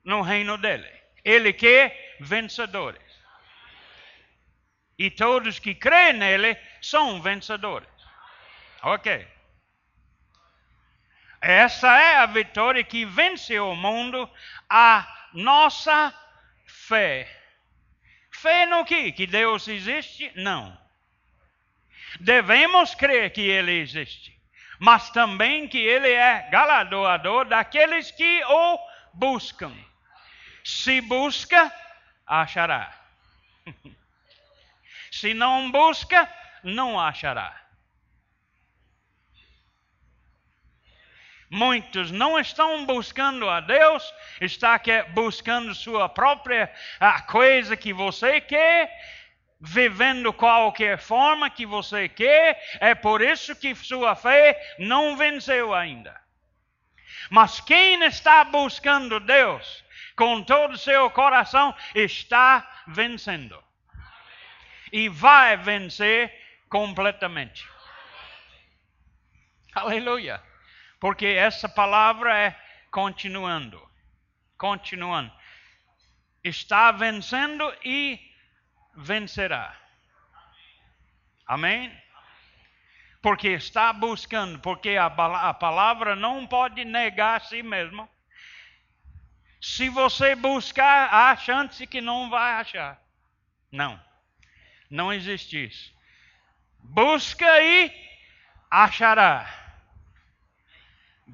[0.03, 0.91] no reino dele.
[1.25, 3.03] Ele quer vencedores.
[4.99, 7.89] E todos que creem nele são vencedores.
[8.83, 9.27] Ok.
[11.43, 14.31] Essa é a vitória que vence o mundo,
[14.71, 16.15] a nossa
[16.65, 17.29] fé.
[18.31, 19.11] Fé no que?
[19.11, 20.31] Que Deus existe?
[20.37, 20.81] Não.
[22.21, 24.41] Devemos crer que Ele existe,
[24.79, 28.79] mas também que Ele é galardoador daqueles que o
[29.13, 29.75] buscam.
[30.63, 31.73] Se busca,
[32.25, 32.97] achará.
[35.11, 37.62] Se não busca, não achará.
[41.55, 44.03] Muitos não estão buscando a Deus,
[44.41, 46.73] está buscando sua própria
[47.29, 48.91] coisa que você quer,
[49.61, 52.59] vivendo qualquer forma que você quer.
[52.81, 56.19] É por isso que sua fé não venceu ainda.
[57.29, 59.85] Mas quem está buscando Deus
[60.17, 63.63] com todo o seu coração está vencendo.
[64.91, 66.33] E vai vencer
[66.71, 67.69] completamente.
[69.75, 70.43] Aleluia.
[71.03, 72.57] Porque essa palavra é
[72.89, 73.83] continuando.
[74.57, 75.33] Continuando.
[76.45, 78.21] Está vencendo e
[78.95, 79.77] vencerá.
[81.45, 81.93] Amém?
[83.21, 88.09] Porque está buscando, porque a, a palavra não pode negar a si mesmo.
[89.61, 93.03] Se você buscar, há chance que não vai achar.
[93.73, 94.01] Não.
[94.89, 95.93] Não existe isso.
[96.79, 97.93] Busca e
[98.71, 99.62] achará.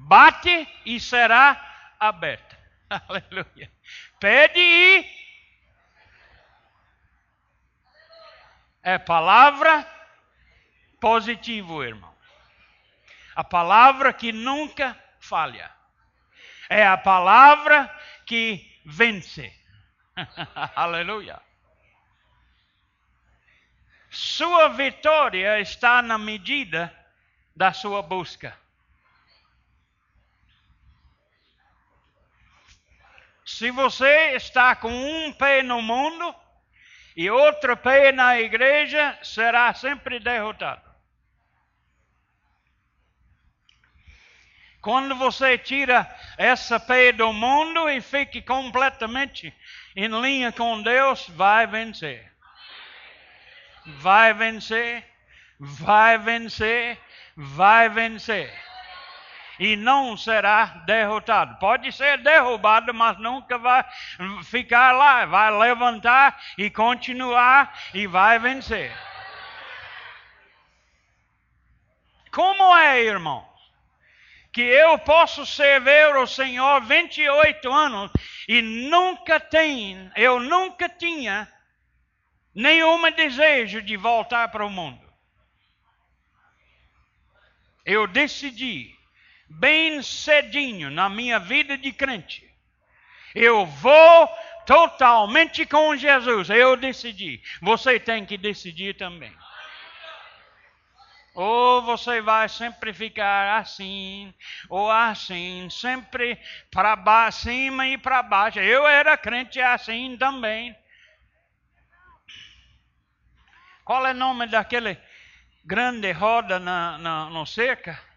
[0.01, 2.57] Bate e será aberta.
[2.89, 3.71] Aleluia.
[4.17, 5.19] Pede e.
[8.81, 9.85] É palavra
[11.01, 12.15] positivo, irmão.
[13.35, 15.69] A palavra que nunca falha.
[16.69, 17.93] É a palavra
[18.25, 19.53] que vence.
[20.75, 21.41] Aleluia.
[24.09, 26.91] Sua vitória está na medida
[27.55, 28.57] da sua busca.
[33.51, 36.35] Se você está com um pé no mundo
[37.17, 40.87] e outro pé na igreja, será sempre derrotado.
[44.79, 49.51] Quando você tira essa pé do mundo e fica completamente
[49.95, 52.31] em linha com Deus, vai vencer.
[53.97, 55.03] Vai vencer,
[55.59, 56.99] vai vencer,
[57.35, 58.68] vai vencer.
[59.59, 61.57] E não será derrotado.
[61.59, 63.83] Pode ser derrubado, mas nunca vai
[64.43, 65.25] ficar lá.
[65.25, 68.95] Vai levantar e continuar e vai vencer.
[72.31, 73.49] Como é, irmão?
[74.51, 78.11] que eu posso servir o Senhor 28 anos
[78.47, 81.51] e nunca tem, eu nunca tinha
[82.53, 85.07] nenhum desejo de voltar para o mundo.
[87.85, 88.98] Eu decidi
[89.49, 92.47] bem cedinho na minha vida de crente.
[93.33, 94.29] Eu vou
[94.65, 96.49] totalmente com Jesus.
[96.49, 97.41] Eu decidi.
[97.61, 99.35] Você tem que decidir também.
[101.33, 104.33] Ou você vai sempre ficar assim,
[104.67, 106.37] ou assim, sempre
[106.69, 108.59] para cima e para baixo.
[108.59, 110.75] Eu era crente assim também.
[113.85, 114.99] Qual é o nome daquele
[115.65, 118.08] grande roda na, na, no cerca?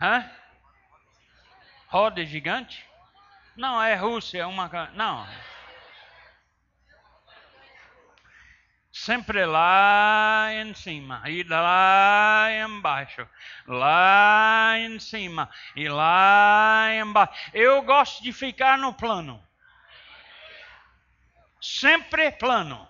[0.00, 0.30] Hã?
[1.88, 2.86] Roda gigante?
[3.56, 4.68] Não, é Rússia, uma.
[4.94, 5.26] Não.
[9.00, 13.26] sempre lá em cima e lá embaixo,
[13.66, 17.32] lá em cima e lá embaixo.
[17.54, 19.42] Eu gosto de ficar no plano.
[21.60, 22.86] Sempre plano.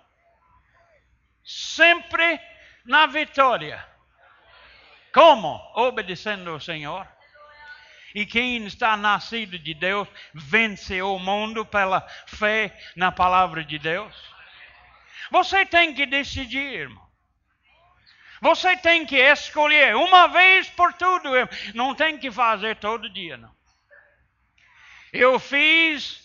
[1.44, 2.40] Sempre
[2.84, 3.86] na vitória.
[5.12, 5.61] Como?
[5.74, 7.06] Obedecendo ao Senhor.
[8.14, 14.14] E quem está nascido de Deus vence o mundo pela fé na palavra de Deus.
[15.30, 17.08] Você tem que decidir, irmão.
[18.40, 21.30] Você tem que escolher uma vez por tudo.
[21.74, 23.54] Não tem que fazer todo dia, não.
[25.12, 26.20] Eu fiz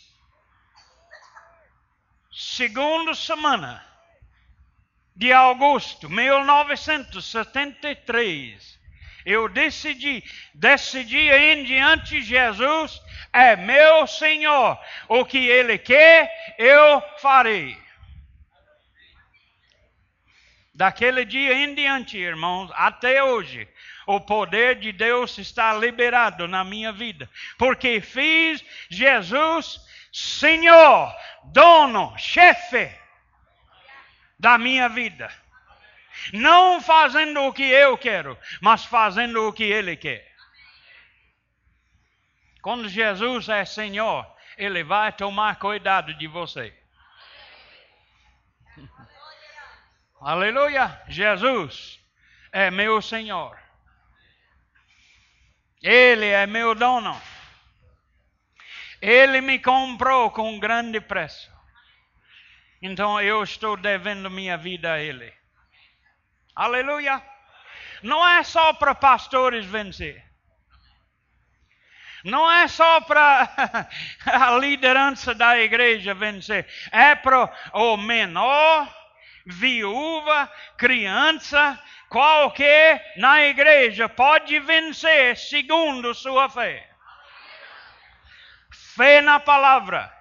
[2.31, 3.85] segunda semana
[5.15, 8.75] de agosto 1973.
[9.25, 13.01] Eu decidi, desse dia em diante, Jesus
[13.33, 14.79] é meu Senhor.
[15.07, 17.75] O que Ele quer, eu farei.
[20.75, 23.67] Daquele dia em diante, irmãos, até hoje,
[24.05, 29.79] o poder de Deus está liberado na minha vida, porque fiz Jesus
[30.11, 32.91] Senhor, dono, chefe
[34.45, 35.27] da minha vida.
[36.31, 40.31] Não fazendo o que eu quero, mas fazendo o que Ele quer.
[42.61, 44.23] Quando Jesus é Senhor,
[44.55, 46.71] Ele vai tomar cuidado de você.
[50.21, 51.01] Aleluia!
[51.07, 51.99] Jesus
[52.51, 53.59] é meu Senhor.
[55.81, 57.19] Ele é meu dono.
[59.01, 61.54] Ele me comprou com grande preço.
[62.81, 65.33] Então eu estou devendo minha vida a Ele.
[66.55, 67.21] Aleluia!
[68.03, 70.23] Não é só para pastores vencer.
[72.23, 73.87] Não é só para
[74.25, 76.67] a liderança da igreja vencer.
[76.91, 78.91] É para o menor
[79.45, 86.89] viúva, criança, qualquer na igreja pode vencer segundo sua fé.
[88.95, 90.11] Fé na palavra,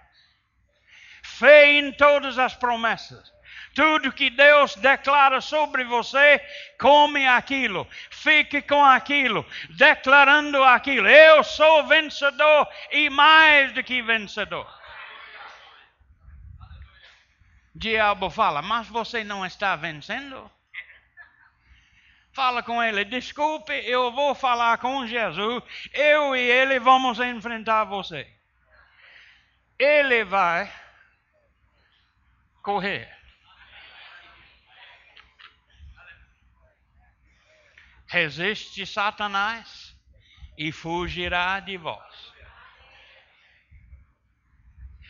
[1.35, 3.33] fé em todas as promessas.
[3.75, 6.41] Tudo que Deus declara sobre você,
[6.79, 11.09] come aquilo, fique com aquilo, declarando aquilo.
[11.09, 14.67] Eu sou vencedor e mais do que vencedor
[17.75, 20.51] diabo fala, mas você não está vencendo?
[22.33, 25.63] Fala com ele, desculpe, eu vou falar com Jesus,
[25.93, 28.29] eu e ele vamos enfrentar você.
[29.79, 30.71] Ele vai
[32.65, 33.09] correr.
[38.09, 39.95] Resiste Satanás
[40.59, 42.33] e fugirá de vós.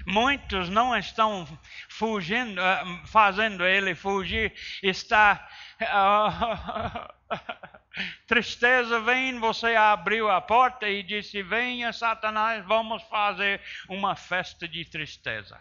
[0.07, 1.47] Muitos não estão
[1.89, 4.53] fugindo, ah, fazendo ele fugir,
[4.83, 5.49] está
[5.81, 7.15] uh,
[8.27, 14.85] Tristeza vem, você abriu a porta e disse: Venha, Satanás, vamos fazer uma festa de
[14.85, 15.61] tristeza.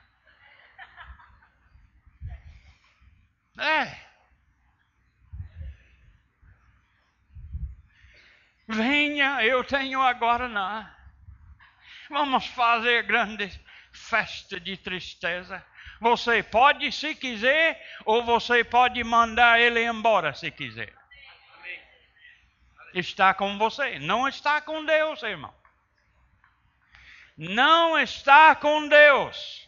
[3.58, 4.04] É.
[8.68, 10.90] Venha, eu tenho agora não.
[12.10, 13.50] Vamos fazer grande
[13.92, 15.64] festa de tristeza.
[16.00, 20.94] Você pode se quiser, ou você pode mandar ele embora se quiser.
[22.94, 25.54] Está com você, não está com Deus, irmão.
[27.38, 29.68] Não está com Deus.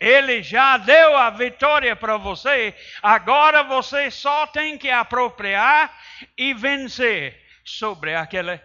[0.00, 5.94] Ele já deu a vitória para você, agora você só tem que apropriar
[6.36, 8.62] e vencer sobre aquela,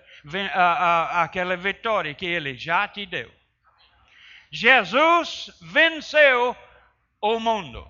[0.54, 3.32] a, a, aquela vitória que ele já te deu.
[4.52, 6.56] Jesus venceu
[7.22, 7.90] o mundo.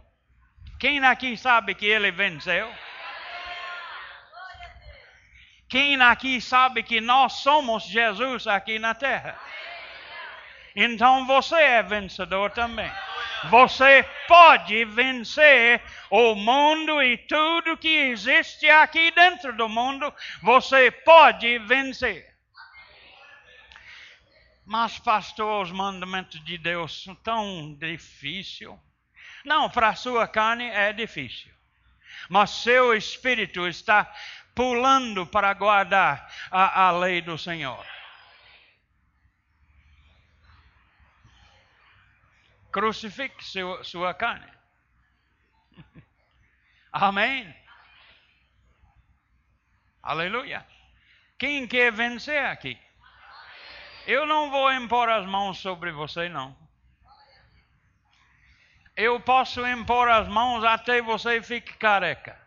[0.79, 2.71] Quem aqui sabe que ele venceu?
[5.67, 9.39] Quem aqui sabe que nós somos Jesus aqui na terra?
[10.75, 12.91] Então você é vencedor também.
[13.49, 21.57] Você pode vencer o mundo e tudo que existe aqui dentro do mundo, você pode
[21.59, 22.31] vencer.
[24.65, 28.71] Mas, pastor, os mandamentos de Deus são tão difíceis.
[29.43, 31.51] Não, para a sua carne é difícil.
[32.29, 34.09] Mas seu espírito está
[34.53, 37.83] pulando para guardar a, a lei do Senhor.
[42.71, 44.51] Crucifique seu, sua carne.
[46.91, 47.53] Amém.
[50.01, 50.65] Aleluia.
[51.37, 52.77] Quem quer vencer aqui?
[54.07, 56.55] Eu não vou impor as mãos sobre você, não.
[58.95, 62.39] Eu posso impor as mãos até você fique careca.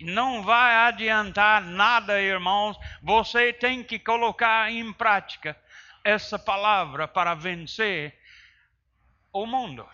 [0.00, 2.76] Não vai adiantar nada, irmãos.
[3.02, 5.56] Você tem que colocar em prática
[6.02, 8.18] essa palavra para vencer
[9.32, 9.88] o mundo.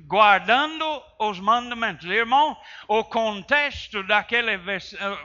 [0.00, 2.06] Guardando os mandamentos.
[2.06, 4.60] Irmão, o contexto daqueles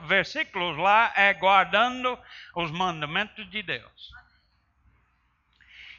[0.02, 2.18] versículos lá é guardando
[2.56, 4.12] os mandamentos de Deus.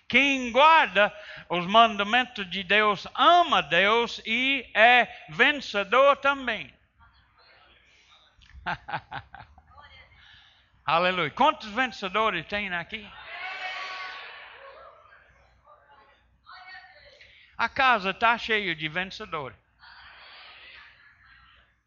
[0.07, 1.11] Quem guarda
[1.49, 6.71] os mandamentos de Deus ama Deus e é vencedor também.
[10.85, 11.31] Aleluia.
[11.31, 13.09] Quantos vencedores tem aqui?
[17.57, 19.57] A casa está cheia de vencedores.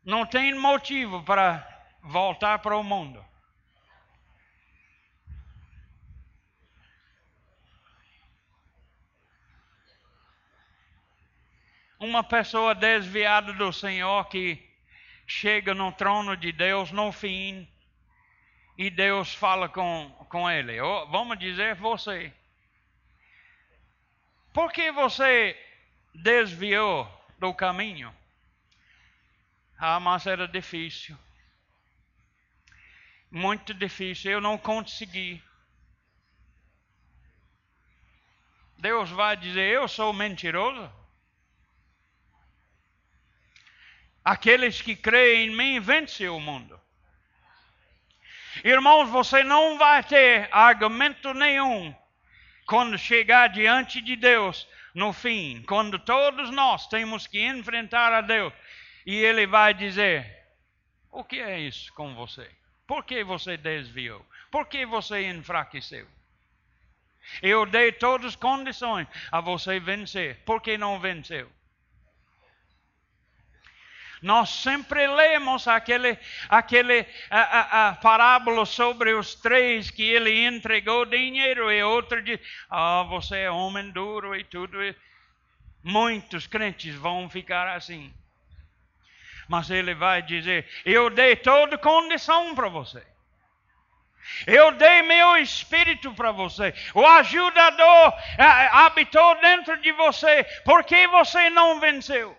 [0.03, 1.67] Não tem motivo para
[2.03, 3.23] voltar para o mundo.
[12.01, 14.65] Uma pessoa desviada do Senhor que
[15.27, 17.69] chega no trono de Deus no fim
[18.79, 20.81] e Deus fala com, com ele.
[21.11, 22.33] Vamos dizer você.
[24.53, 25.57] Por que você
[26.15, 27.07] desviou
[27.39, 28.15] do caminho?
[29.79, 31.17] Ah, mas era difícil.
[33.31, 34.33] Muito difícil.
[34.33, 35.43] Eu não consegui.
[38.79, 40.91] Deus vai dizer: Eu sou mentiroso?
[44.25, 46.79] Aqueles que creem em mim vencem o mundo.
[48.65, 51.95] Irmãos, você não vai ter argumento nenhum
[52.69, 58.53] quando chegar diante de Deus no fim, quando todos nós temos que enfrentar a Deus,
[59.07, 60.47] e Ele vai dizer:
[61.11, 62.49] O que é isso com você?
[62.87, 64.25] Por que você desviou?
[64.51, 66.07] Por que você enfraqueceu?
[67.43, 70.37] Eu dei todas as condições a você vencer.
[70.45, 71.51] Por que não venceu?
[74.23, 81.05] Nós sempre lemos aquele, aquele a, a, a, parábola sobre os três que ele entregou
[81.05, 84.79] dinheiro e outro diz: Ah, você é homem duro e tudo.
[85.83, 88.13] Muitos crentes vão ficar assim.
[89.49, 93.07] Mas ele vai dizer: Eu dei toda condição para você.
[94.47, 96.75] Eu dei meu espírito para você.
[96.93, 98.13] O ajudador
[98.73, 100.45] habitou dentro de você.
[100.65, 102.37] Por que você não venceu?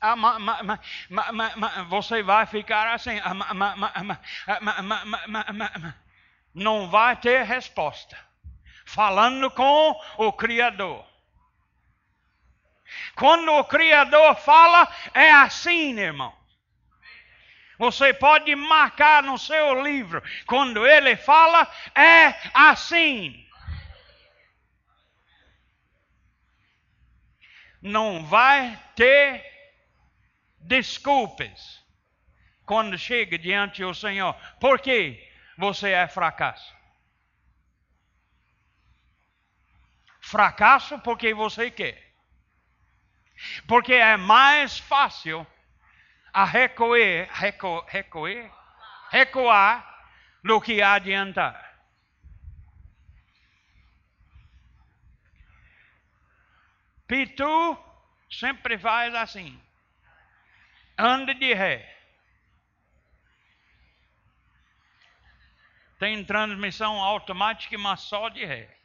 [0.00, 0.14] Ah,
[1.88, 3.20] você vai ficar assim.
[6.54, 8.16] não vai ter resposta.
[8.86, 11.04] Falando com o Criador.
[13.14, 16.34] Quando o Criador fala, é assim, irmão.
[17.78, 20.22] Você pode marcar no seu livro.
[20.46, 23.46] Quando ele fala, é assim.
[27.80, 29.59] Não vai ter
[30.60, 31.84] desculpas
[32.64, 34.34] quando chega diante do Senhor.
[34.60, 36.74] Por que você é fracasso?
[40.20, 42.14] Fracasso porque você quer.
[43.66, 45.46] Porque é mais fácil
[46.32, 48.50] a recuar, recu, recuar,
[49.10, 50.08] recuar
[50.44, 51.70] do que adiantar.
[57.06, 57.76] Pitu
[58.30, 59.60] sempre faz assim.
[61.02, 61.96] Anda de ré.
[65.98, 68.78] Tem transmissão automática, mas só de ré.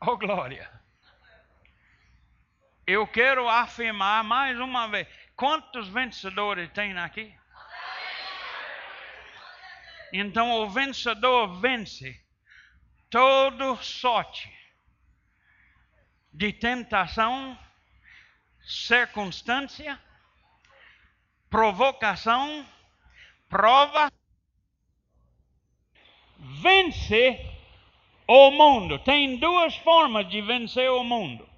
[0.00, 0.70] Oh, glória.
[2.86, 7.36] Eu quero afirmar mais uma vez: quantos vencedores tem aqui?
[10.12, 12.24] Então o vencedor vence
[13.10, 14.57] todo sorte
[16.32, 17.58] de tentação,
[18.62, 19.98] circunstância,
[21.50, 22.66] provocação,
[23.48, 24.12] prova,
[26.38, 27.44] vence
[28.26, 28.98] o mundo.
[28.98, 31.48] Tem duas formas de vencer o mundo: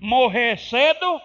[0.00, 1.20] morrer cedo,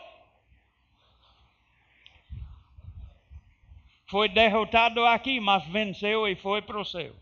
[4.07, 7.15] foi derrotado aqui, mas venceu e foi para o céu.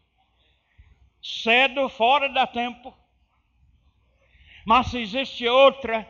[1.21, 2.93] Cedo, fora da tempo.
[4.65, 6.07] Mas existe outra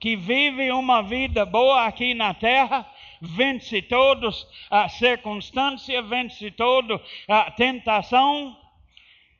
[0.00, 2.88] que vive uma vida boa aqui na terra,
[3.20, 8.56] vence todas as circunstâncias, vence toda a tentação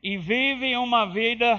[0.02, 1.58] e vive uma vida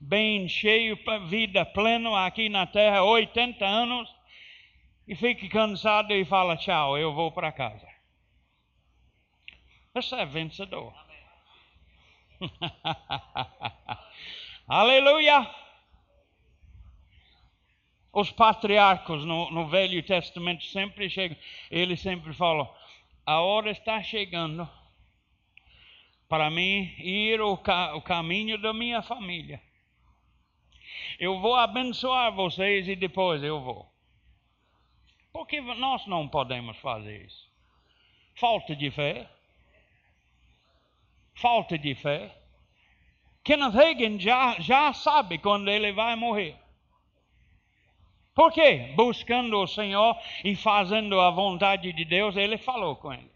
[0.00, 0.96] bem cheia,
[1.28, 4.08] vida plena aqui na terra, 80 anos,
[5.06, 7.88] e fica cansado e fala: Tchau, eu vou para casa.
[9.94, 10.94] Você é vencedor.
[14.68, 15.67] Aleluia!
[18.12, 21.36] Os patriarcos no, no Velho Testamento sempre chegam,
[21.70, 22.68] eles sempre falam:
[23.24, 24.68] a hora está chegando
[26.28, 29.60] para mim ir o, ca o caminho da minha família.
[31.18, 33.90] Eu vou abençoar vocês e depois eu vou.
[35.32, 37.48] Porque nós não podemos fazer isso.
[38.34, 39.28] Falta de fé.
[41.34, 42.34] Falta de fé.
[43.44, 46.56] Kenneth Hagin já, já sabe quando ele vai morrer.
[48.38, 48.92] Por quê?
[48.94, 53.28] Buscando o Senhor e fazendo a vontade de Deus, ele falou com ele.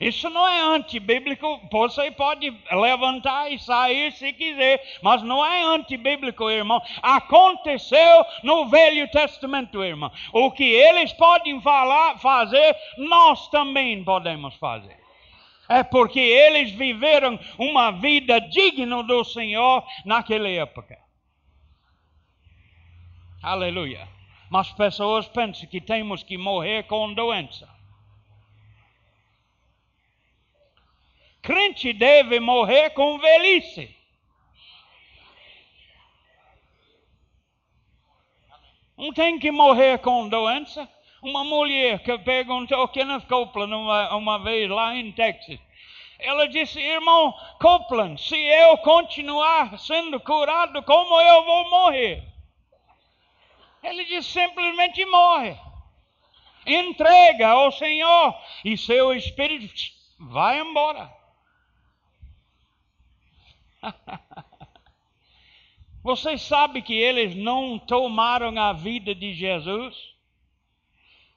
[0.00, 6.50] Isso não é antibíblico, você pode levantar e sair se quiser, mas não é antibíblico,
[6.50, 6.82] irmão.
[7.00, 10.10] Aconteceu no Velho Testamento, irmão.
[10.32, 15.05] O que eles podem falar, fazer, nós também podemos fazer.
[15.68, 20.98] É porque eles viveram uma vida digna do Senhor naquela época.
[23.42, 24.08] Aleluia.
[24.50, 27.76] Mas pessoas pensam que temos que morrer com doença.
[31.46, 33.96] crente deve morrer com velhice.
[38.96, 40.90] Não tem que morrer com doença.
[41.22, 45.58] Uma mulher que perguntou Kenneth Copeland uma, uma vez lá em Texas.
[46.18, 52.24] Ela disse, irmão Copeland, se eu continuar sendo curado, como eu vou morrer?
[53.82, 55.56] Ele disse, simplesmente morre.
[56.66, 59.72] Entrega ao Senhor e seu espírito
[60.18, 61.14] vai embora.
[66.02, 70.15] Vocês sabem que eles não tomaram a vida de Jesus?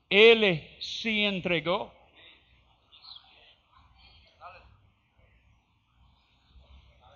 [0.09, 1.91] Ele se entregou.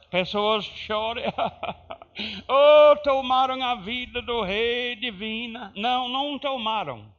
[0.09, 1.23] Pessoas choram.
[2.47, 5.73] oh, tomaram a vida do rei divina.
[5.75, 7.11] Não, não tomaram.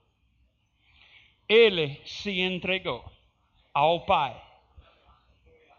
[1.48, 3.04] Ele se entregou
[3.72, 4.44] ao Pai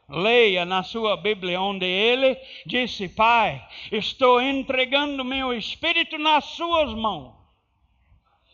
[0.08, 7.35] leia na sua Bíblia, onde ele disse: Pai, estou entregando meu espírito nas suas mãos.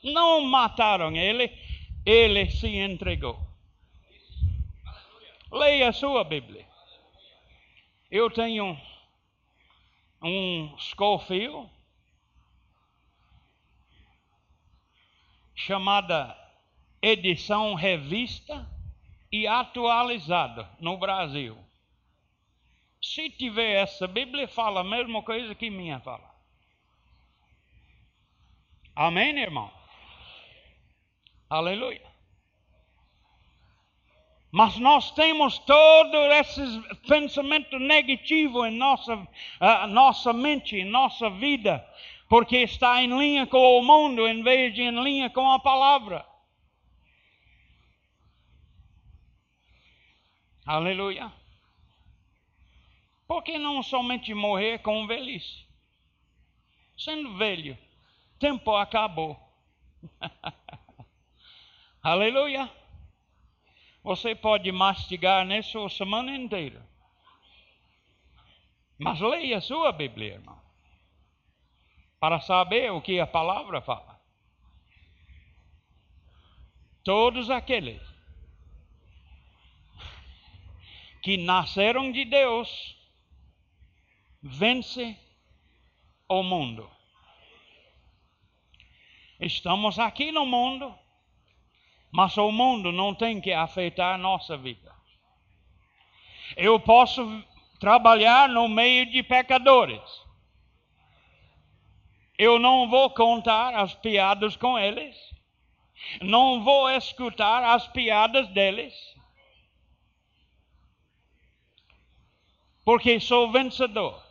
[0.03, 1.51] Não mataram ele,
[2.05, 3.39] ele se entregou.
[5.51, 6.65] Leia a sua Bíblia.
[8.09, 8.79] Eu tenho
[10.21, 11.69] um Scofield
[15.55, 16.37] chamada
[17.01, 18.67] edição revista
[19.31, 21.57] e atualizada no Brasil.
[23.01, 26.29] Se tiver essa Bíblia, fala a mesma coisa que minha fala.
[28.95, 29.80] Amém, irmão?
[31.51, 32.09] Aleluia.
[34.53, 41.85] Mas nós temos todos esses pensamentos negativos em nossa, uh, nossa mente, em nossa vida,
[42.29, 46.25] porque está em linha com o mundo em vez de em linha com a palavra.
[50.65, 51.33] Aleluia.
[53.27, 55.65] Por que não somente morrer com velhice?
[56.97, 57.77] Sendo velho,
[58.39, 59.37] tempo acabou.
[62.03, 62.67] Aleluia.
[64.03, 66.83] Você pode mastigar nisso a semana inteira.
[68.97, 70.59] Mas leia a sua Bíblia, irmão.
[72.19, 74.19] Para saber o que a palavra fala.
[77.03, 78.01] Todos aqueles
[81.21, 82.97] que nasceram de Deus
[84.41, 85.15] vence
[86.27, 86.89] o mundo.
[89.39, 90.95] Estamos aqui no mundo
[92.11, 94.91] mas o mundo não tem que afetar a nossa vida.
[96.57, 97.43] Eu posso
[97.79, 100.01] trabalhar no meio de pecadores.
[102.37, 105.15] Eu não vou contar as piadas com eles.
[106.21, 108.93] Não vou escutar as piadas deles.
[112.83, 114.21] Porque sou vencedor.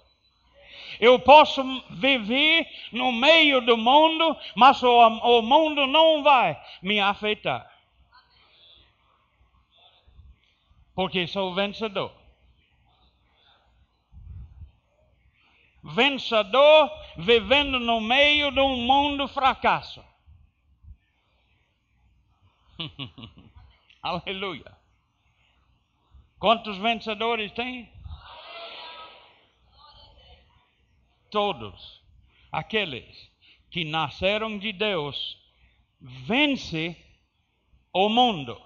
[0.98, 7.69] Eu posso viver no meio do mundo, mas o, o mundo não vai me afetar.
[10.94, 12.12] Porque sou vencedor.
[15.82, 20.04] Vencedor vivendo no meio de um mundo fracasso.
[24.02, 24.76] Aleluia.
[26.38, 27.92] Quantos vencedores tem?
[31.30, 32.02] Todos
[32.50, 33.30] aqueles
[33.70, 35.38] que nasceram de Deus
[36.00, 36.96] vence
[37.92, 38.60] o mundo.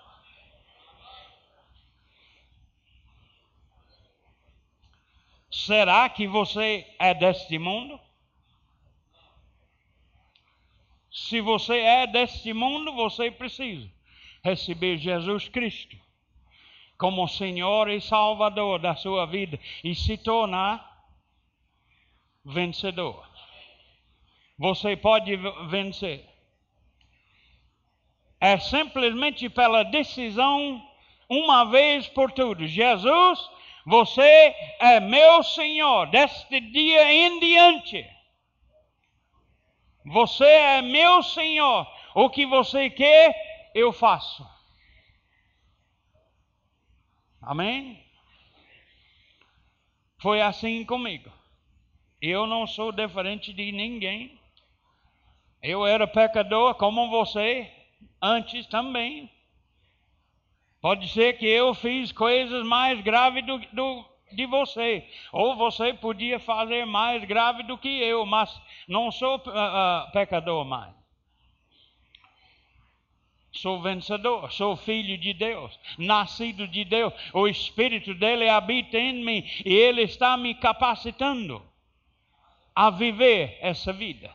[5.55, 8.01] Será que você é deste mundo?
[11.13, 13.89] Se você é deste mundo, você precisa
[14.43, 15.97] receber Jesus Cristo
[16.99, 21.07] como Senhor e Salvador da sua vida e se tornar
[22.45, 23.25] vencedor.
[24.59, 25.37] Você pode
[25.69, 26.29] vencer.
[28.41, 30.85] É simplesmente pela decisão,
[31.29, 32.69] uma vez por todas.
[32.73, 33.55] Jesus
[33.87, 38.07] você é meu Senhor deste dia em diante.
[40.07, 41.87] Você é meu Senhor.
[42.15, 43.35] O que você quer,
[43.75, 44.47] eu faço.
[47.43, 48.03] Amém?
[50.19, 51.31] Foi assim comigo.
[52.21, 54.41] Eu não sou diferente de ninguém.
[55.63, 57.71] Eu era pecador como você,
[58.23, 59.31] antes também.
[60.85, 65.09] Pode ser que eu fiz coisas mais graves do, do, de você.
[65.33, 68.55] Ou você podia fazer mais grave do que eu, mas
[68.87, 70.93] não sou uh, uh, pecador mais.
[73.51, 77.15] Sou vencedor, sou filho de Deus, nascido de Deus.
[77.33, 81.63] O Espírito dele habita em mim e ele está me capacitando
[82.77, 84.31] a viver essa vida.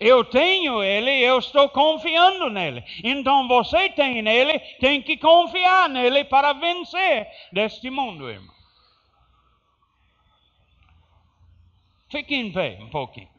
[0.00, 2.84] Eu tenho ele, eu estou confiando nele.
[3.02, 8.54] Então você tem nele, tem que confiar nele para vencer deste mundo, irmão.
[12.10, 13.34] Fique em pé um pouquinho.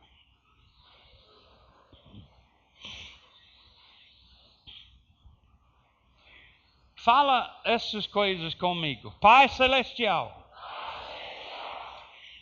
[7.05, 9.11] Fala essas coisas comigo.
[9.21, 10.43] Pai Celestial.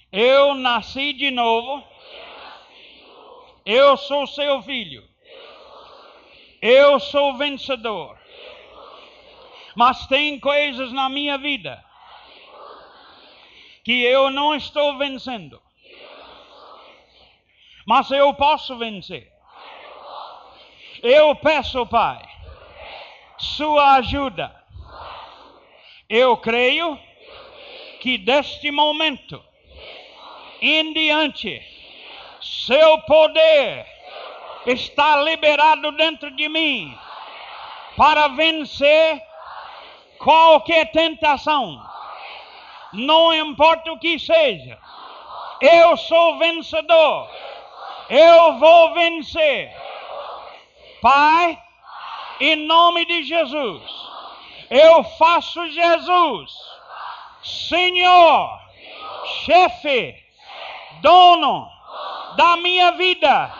[0.09, 1.83] Eu nasci de novo
[3.65, 5.07] eu sou seu filho.
[6.61, 8.17] Eu sou vencedor.
[9.75, 11.83] Mas tem coisas na minha vida
[13.83, 15.61] que eu não estou vencendo.
[17.85, 19.31] Mas eu posso vencer.
[21.01, 22.23] Eu peço, Pai,
[23.37, 24.63] sua ajuda.
[26.07, 26.97] Eu creio
[27.99, 29.43] que deste momento
[30.61, 31.72] em diante
[32.43, 33.85] seu poder
[34.65, 36.97] está liberado dentro de mim
[37.95, 39.21] para vencer
[40.19, 41.81] qualquer tentação.
[42.91, 44.77] Não importa o que seja,
[45.61, 47.29] eu sou vencedor.
[48.09, 49.73] Eu vou vencer.
[51.01, 51.57] Pai,
[52.39, 53.81] em nome de Jesus,
[54.69, 56.51] eu faço Jesus,
[57.41, 58.59] Senhor,
[59.45, 60.15] chefe,
[61.01, 61.72] dono
[62.35, 63.53] da minha vida,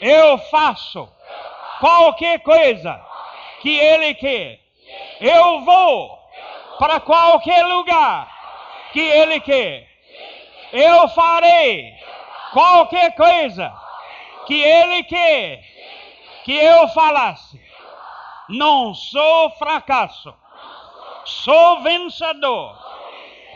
[0.00, 1.08] eu faço
[1.80, 3.00] qualquer coisa
[3.60, 4.60] que Ele quer.
[5.20, 6.18] Eu vou
[6.78, 8.28] para qualquer lugar
[8.92, 9.88] que Ele quer.
[10.72, 11.92] Eu farei
[12.52, 13.72] qualquer coisa
[14.46, 15.64] que Ele quer
[16.44, 17.60] que eu falasse.
[18.48, 20.34] Não sou fracasso,
[21.24, 22.76] sou vencedor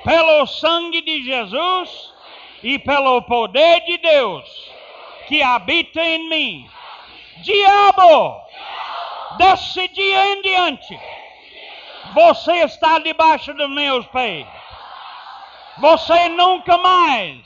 [0.05, 2.15] pelo sangue de Jesus
[2.63, 4.73] e pelo poder de Deus
[5.29, 6.71] que habita em mim.
[7.39, 8.41] Diabo,
[9.37, 10.99] desse dia em diante,
[12.15, 14.47] você está debaixo dos meus pés.
[15.79, 17.43] Você nunca mais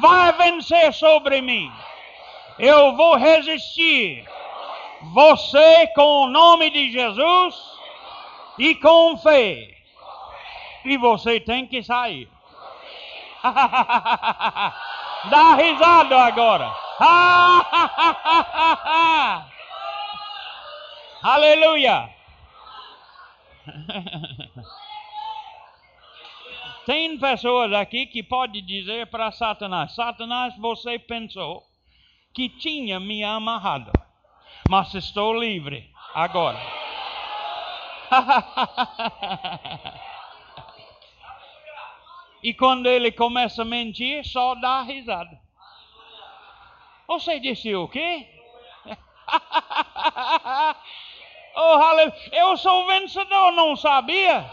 [0.00, 1.70] vai vencer sobre mim.
[2.58, 4.24] Eu vou resistir.
[5.12, 7.54] Você com o nome de Jesus
[8.58, 9.74] e com fé.
[10.84, 12.28] E você tem que sair.
[15.30, 16.74] Dá risada agora.
[21.22, 22.10] Aleluia.
[26.86, 31.64] Tem pessoas aqui que podem dizer para Satanás: Satanás, você pensou
[32.32, 33.90] que tinha me amarrado,
[34.70, 36.60] mas estou livre agora.
[42.46, 45.36] E quando ele começa a mentir, só dá risada.
[47.08, 48.24] Você disse o quê?
[51.56, 51.80] oh.
[52.30, 54.48] Eu sou vencedor, não sabia?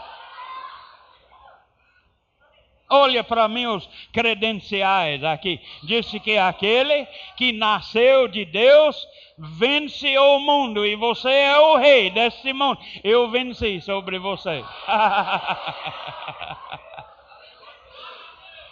[2.90, 5.60] Olha para meus credenciais aqui.
[5.84, 9.06] Disse que aquele que nasceu de Deus
[9.38, 12.80] vence o mundo e você é o rei desse mundo.
[13.04, 14.64] Eu venci sobre você.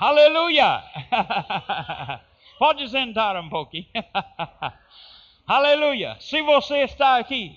[0.03, 0.83] Aleluia!
[2.59, 3.87] Pode sentar um pouquinho.
[5.47, 6.17] Aleluia!
[6.19, 7.57] Se você está aqui,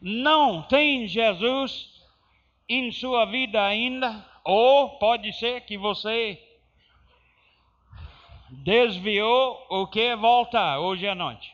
[0.00, 2.00] não tem Jesus
[2.68, 6.40] em sua vida ainda, ou pode ser que você
[8.48, 11.52] desviou o que voltar hoje à noite.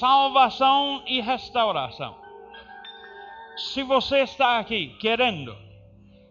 [0.00, 2.16] Salvação e restauração.
[3.58, 5.54] Se você está aqui querendo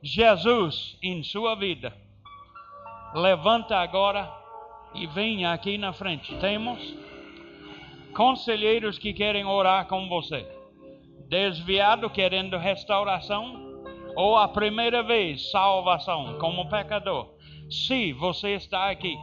[0.01, 2.07] Jesus em sua vida,
[3.14, 4.32] levanta agora
[4.93, 6.36] e venha aqui na frente.
[6.38, 6.80] Temos
[8.16, 10.47] conselheiros que querem orar com você.
[11.30, 13.68] Desviado querendo restauração
[14.16, 17.30] ou a primeira vez salvação como pecador.
[17.70, 19.16] Se você está aqui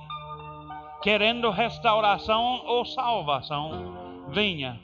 [1.02, 4.80] querendo restauração ou salvação, venha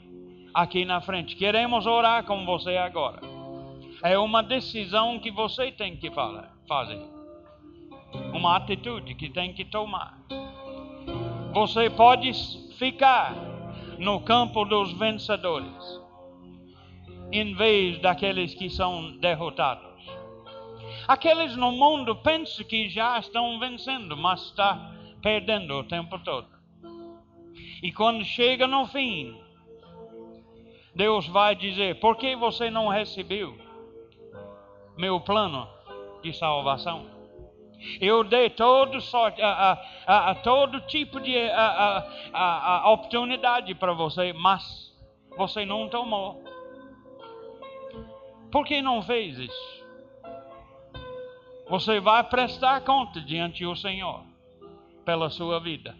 [0.53, 1.35] aqui na frente.
[1.35, 3.21] Queremos orar com você agora.
[4.03, 6.11] É uma decisão que você tem que
[6.67, 7.20] fazer.
[8.33, 10.17] Uma atitude que tem que tomar.
[11.53, 12.31] Você pode
[12.77, 13.35] ficar
[13.97, 16.01] no campo dos vencedores,
[17.31, 19.91] em vez daqueles que são derrotados.
[21.07, 24.91] Aqueles no mundo pensam que já estão vencendo, mas está
[25.21, 26.47] perdendo o tempo todo.
[27.83, 29.35] E quando chega no fim,
[30.95, 33.57] Deus vai dizer: Por que você não recebeu
[34.97, 35.67] meu plano
[36.21, 37.20] de salvação?
[37.99, 41.35] Eu dei todo, sorte, a, a, a, todo tipo de
[42.85, 44.91] oportunidade para você, mas
[45.37, 46.43] você não tomou.
[48.51, 49.81] Por que não fez isso?
[51.69, 54.23] Você vai prestar conta diante do Senhor
[55.05, 55.95] pela sua vida.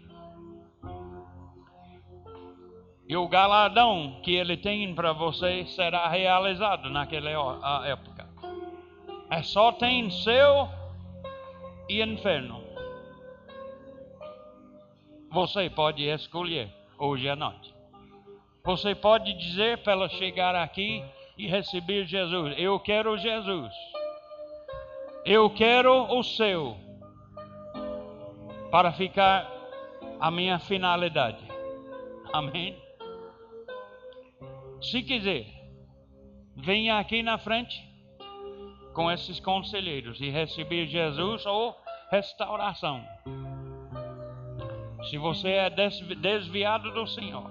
[3.08, 8.28] E o galardão que ele tem para você será realizado naquela época.
[9.30, 10.68] É só tem céu
[11.92, 12.62] e inferno.
[15.30, 17.74] Você pode escolher hoje à noite.
[18.64, 21.04] Você pode dizer para ela chegar aqui
[21.36, 23.72] e receber Jesus: Eu quero Jesus.
[25.24, 26.76] Eu quero o seu
[28.70, 29.50] para ficar
[30.18, 31.44] a minha finalidade.
[32.32, 32.76] Amém?
[34.80, 35.46] Se quiser,
[36.56, 37.92] venha aqui na frente
[38.92, 41.81] com esses conselheiros e receber Jesus ou
[42.12, 43.02] restauração.
[45.10, 47.50] Se você é desviado do Senhor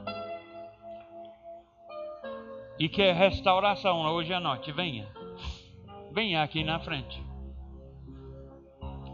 [2.79, 5.05] e quer restauração hoje à noite, venha.
[6.13, 7.31] Venha aqui na frente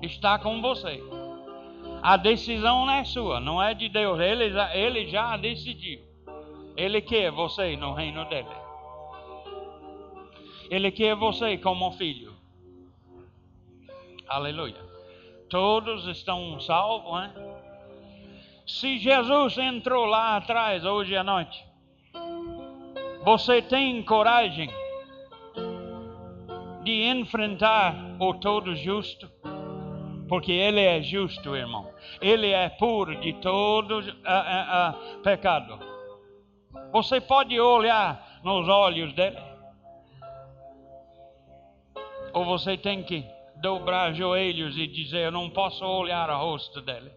[0.02, 1.02] está com você.
[2.02, 4.20] A decisão não é sua, não é de Deus.
[4.20, 6.00] Ele, ele já decidiu.
[6.76, 8.48] Ele quer você no reino dele.
[10.70, 12.36] Ele quer você como filho.
[14.28, 14.87] Aleluia.
[15.50, 17.34] Todos estão salvos, né?
[18.66, 21.66] Se Jesus entrou lá atrás hoje à noite,
[23.24, 24.70] você tem coragem
[26.84, 29.30] de enfrentar o todo justo?
[30.28, 31.90] Porque ele é justo, irmão.
[32.22, 35.80] Ele é puro de todo uh, uh, uh, pecado.
[36.92, 39.38] Você pode olhar nos olhos dele?
[42.34, 43.26] Ou você tem que
[43.62, 47.12] dobrar joelhos e dizer: Eu não posso olhar o rosto dele,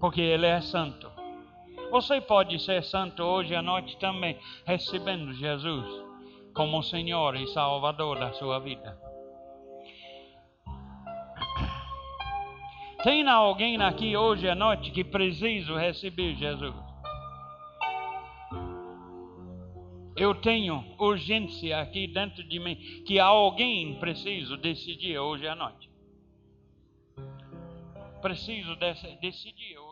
[0.00, 1.10] porque ele é santo.
[1.90, 5.86] Você pode ser santo hoje à noite também, recebendo Jesus
[6.52, 8.98] como Senhor e Salvador da sua vida.
[13.02, 16.85] Tem alguém aqui hoje à noite que precisa receber Jesus?
[20.16, 25.90] Eu tenho urgência aqui dentro de mim que alguém precisa decidir hoje à noite.
[28.22, 29.85] Preciso decidir hoje.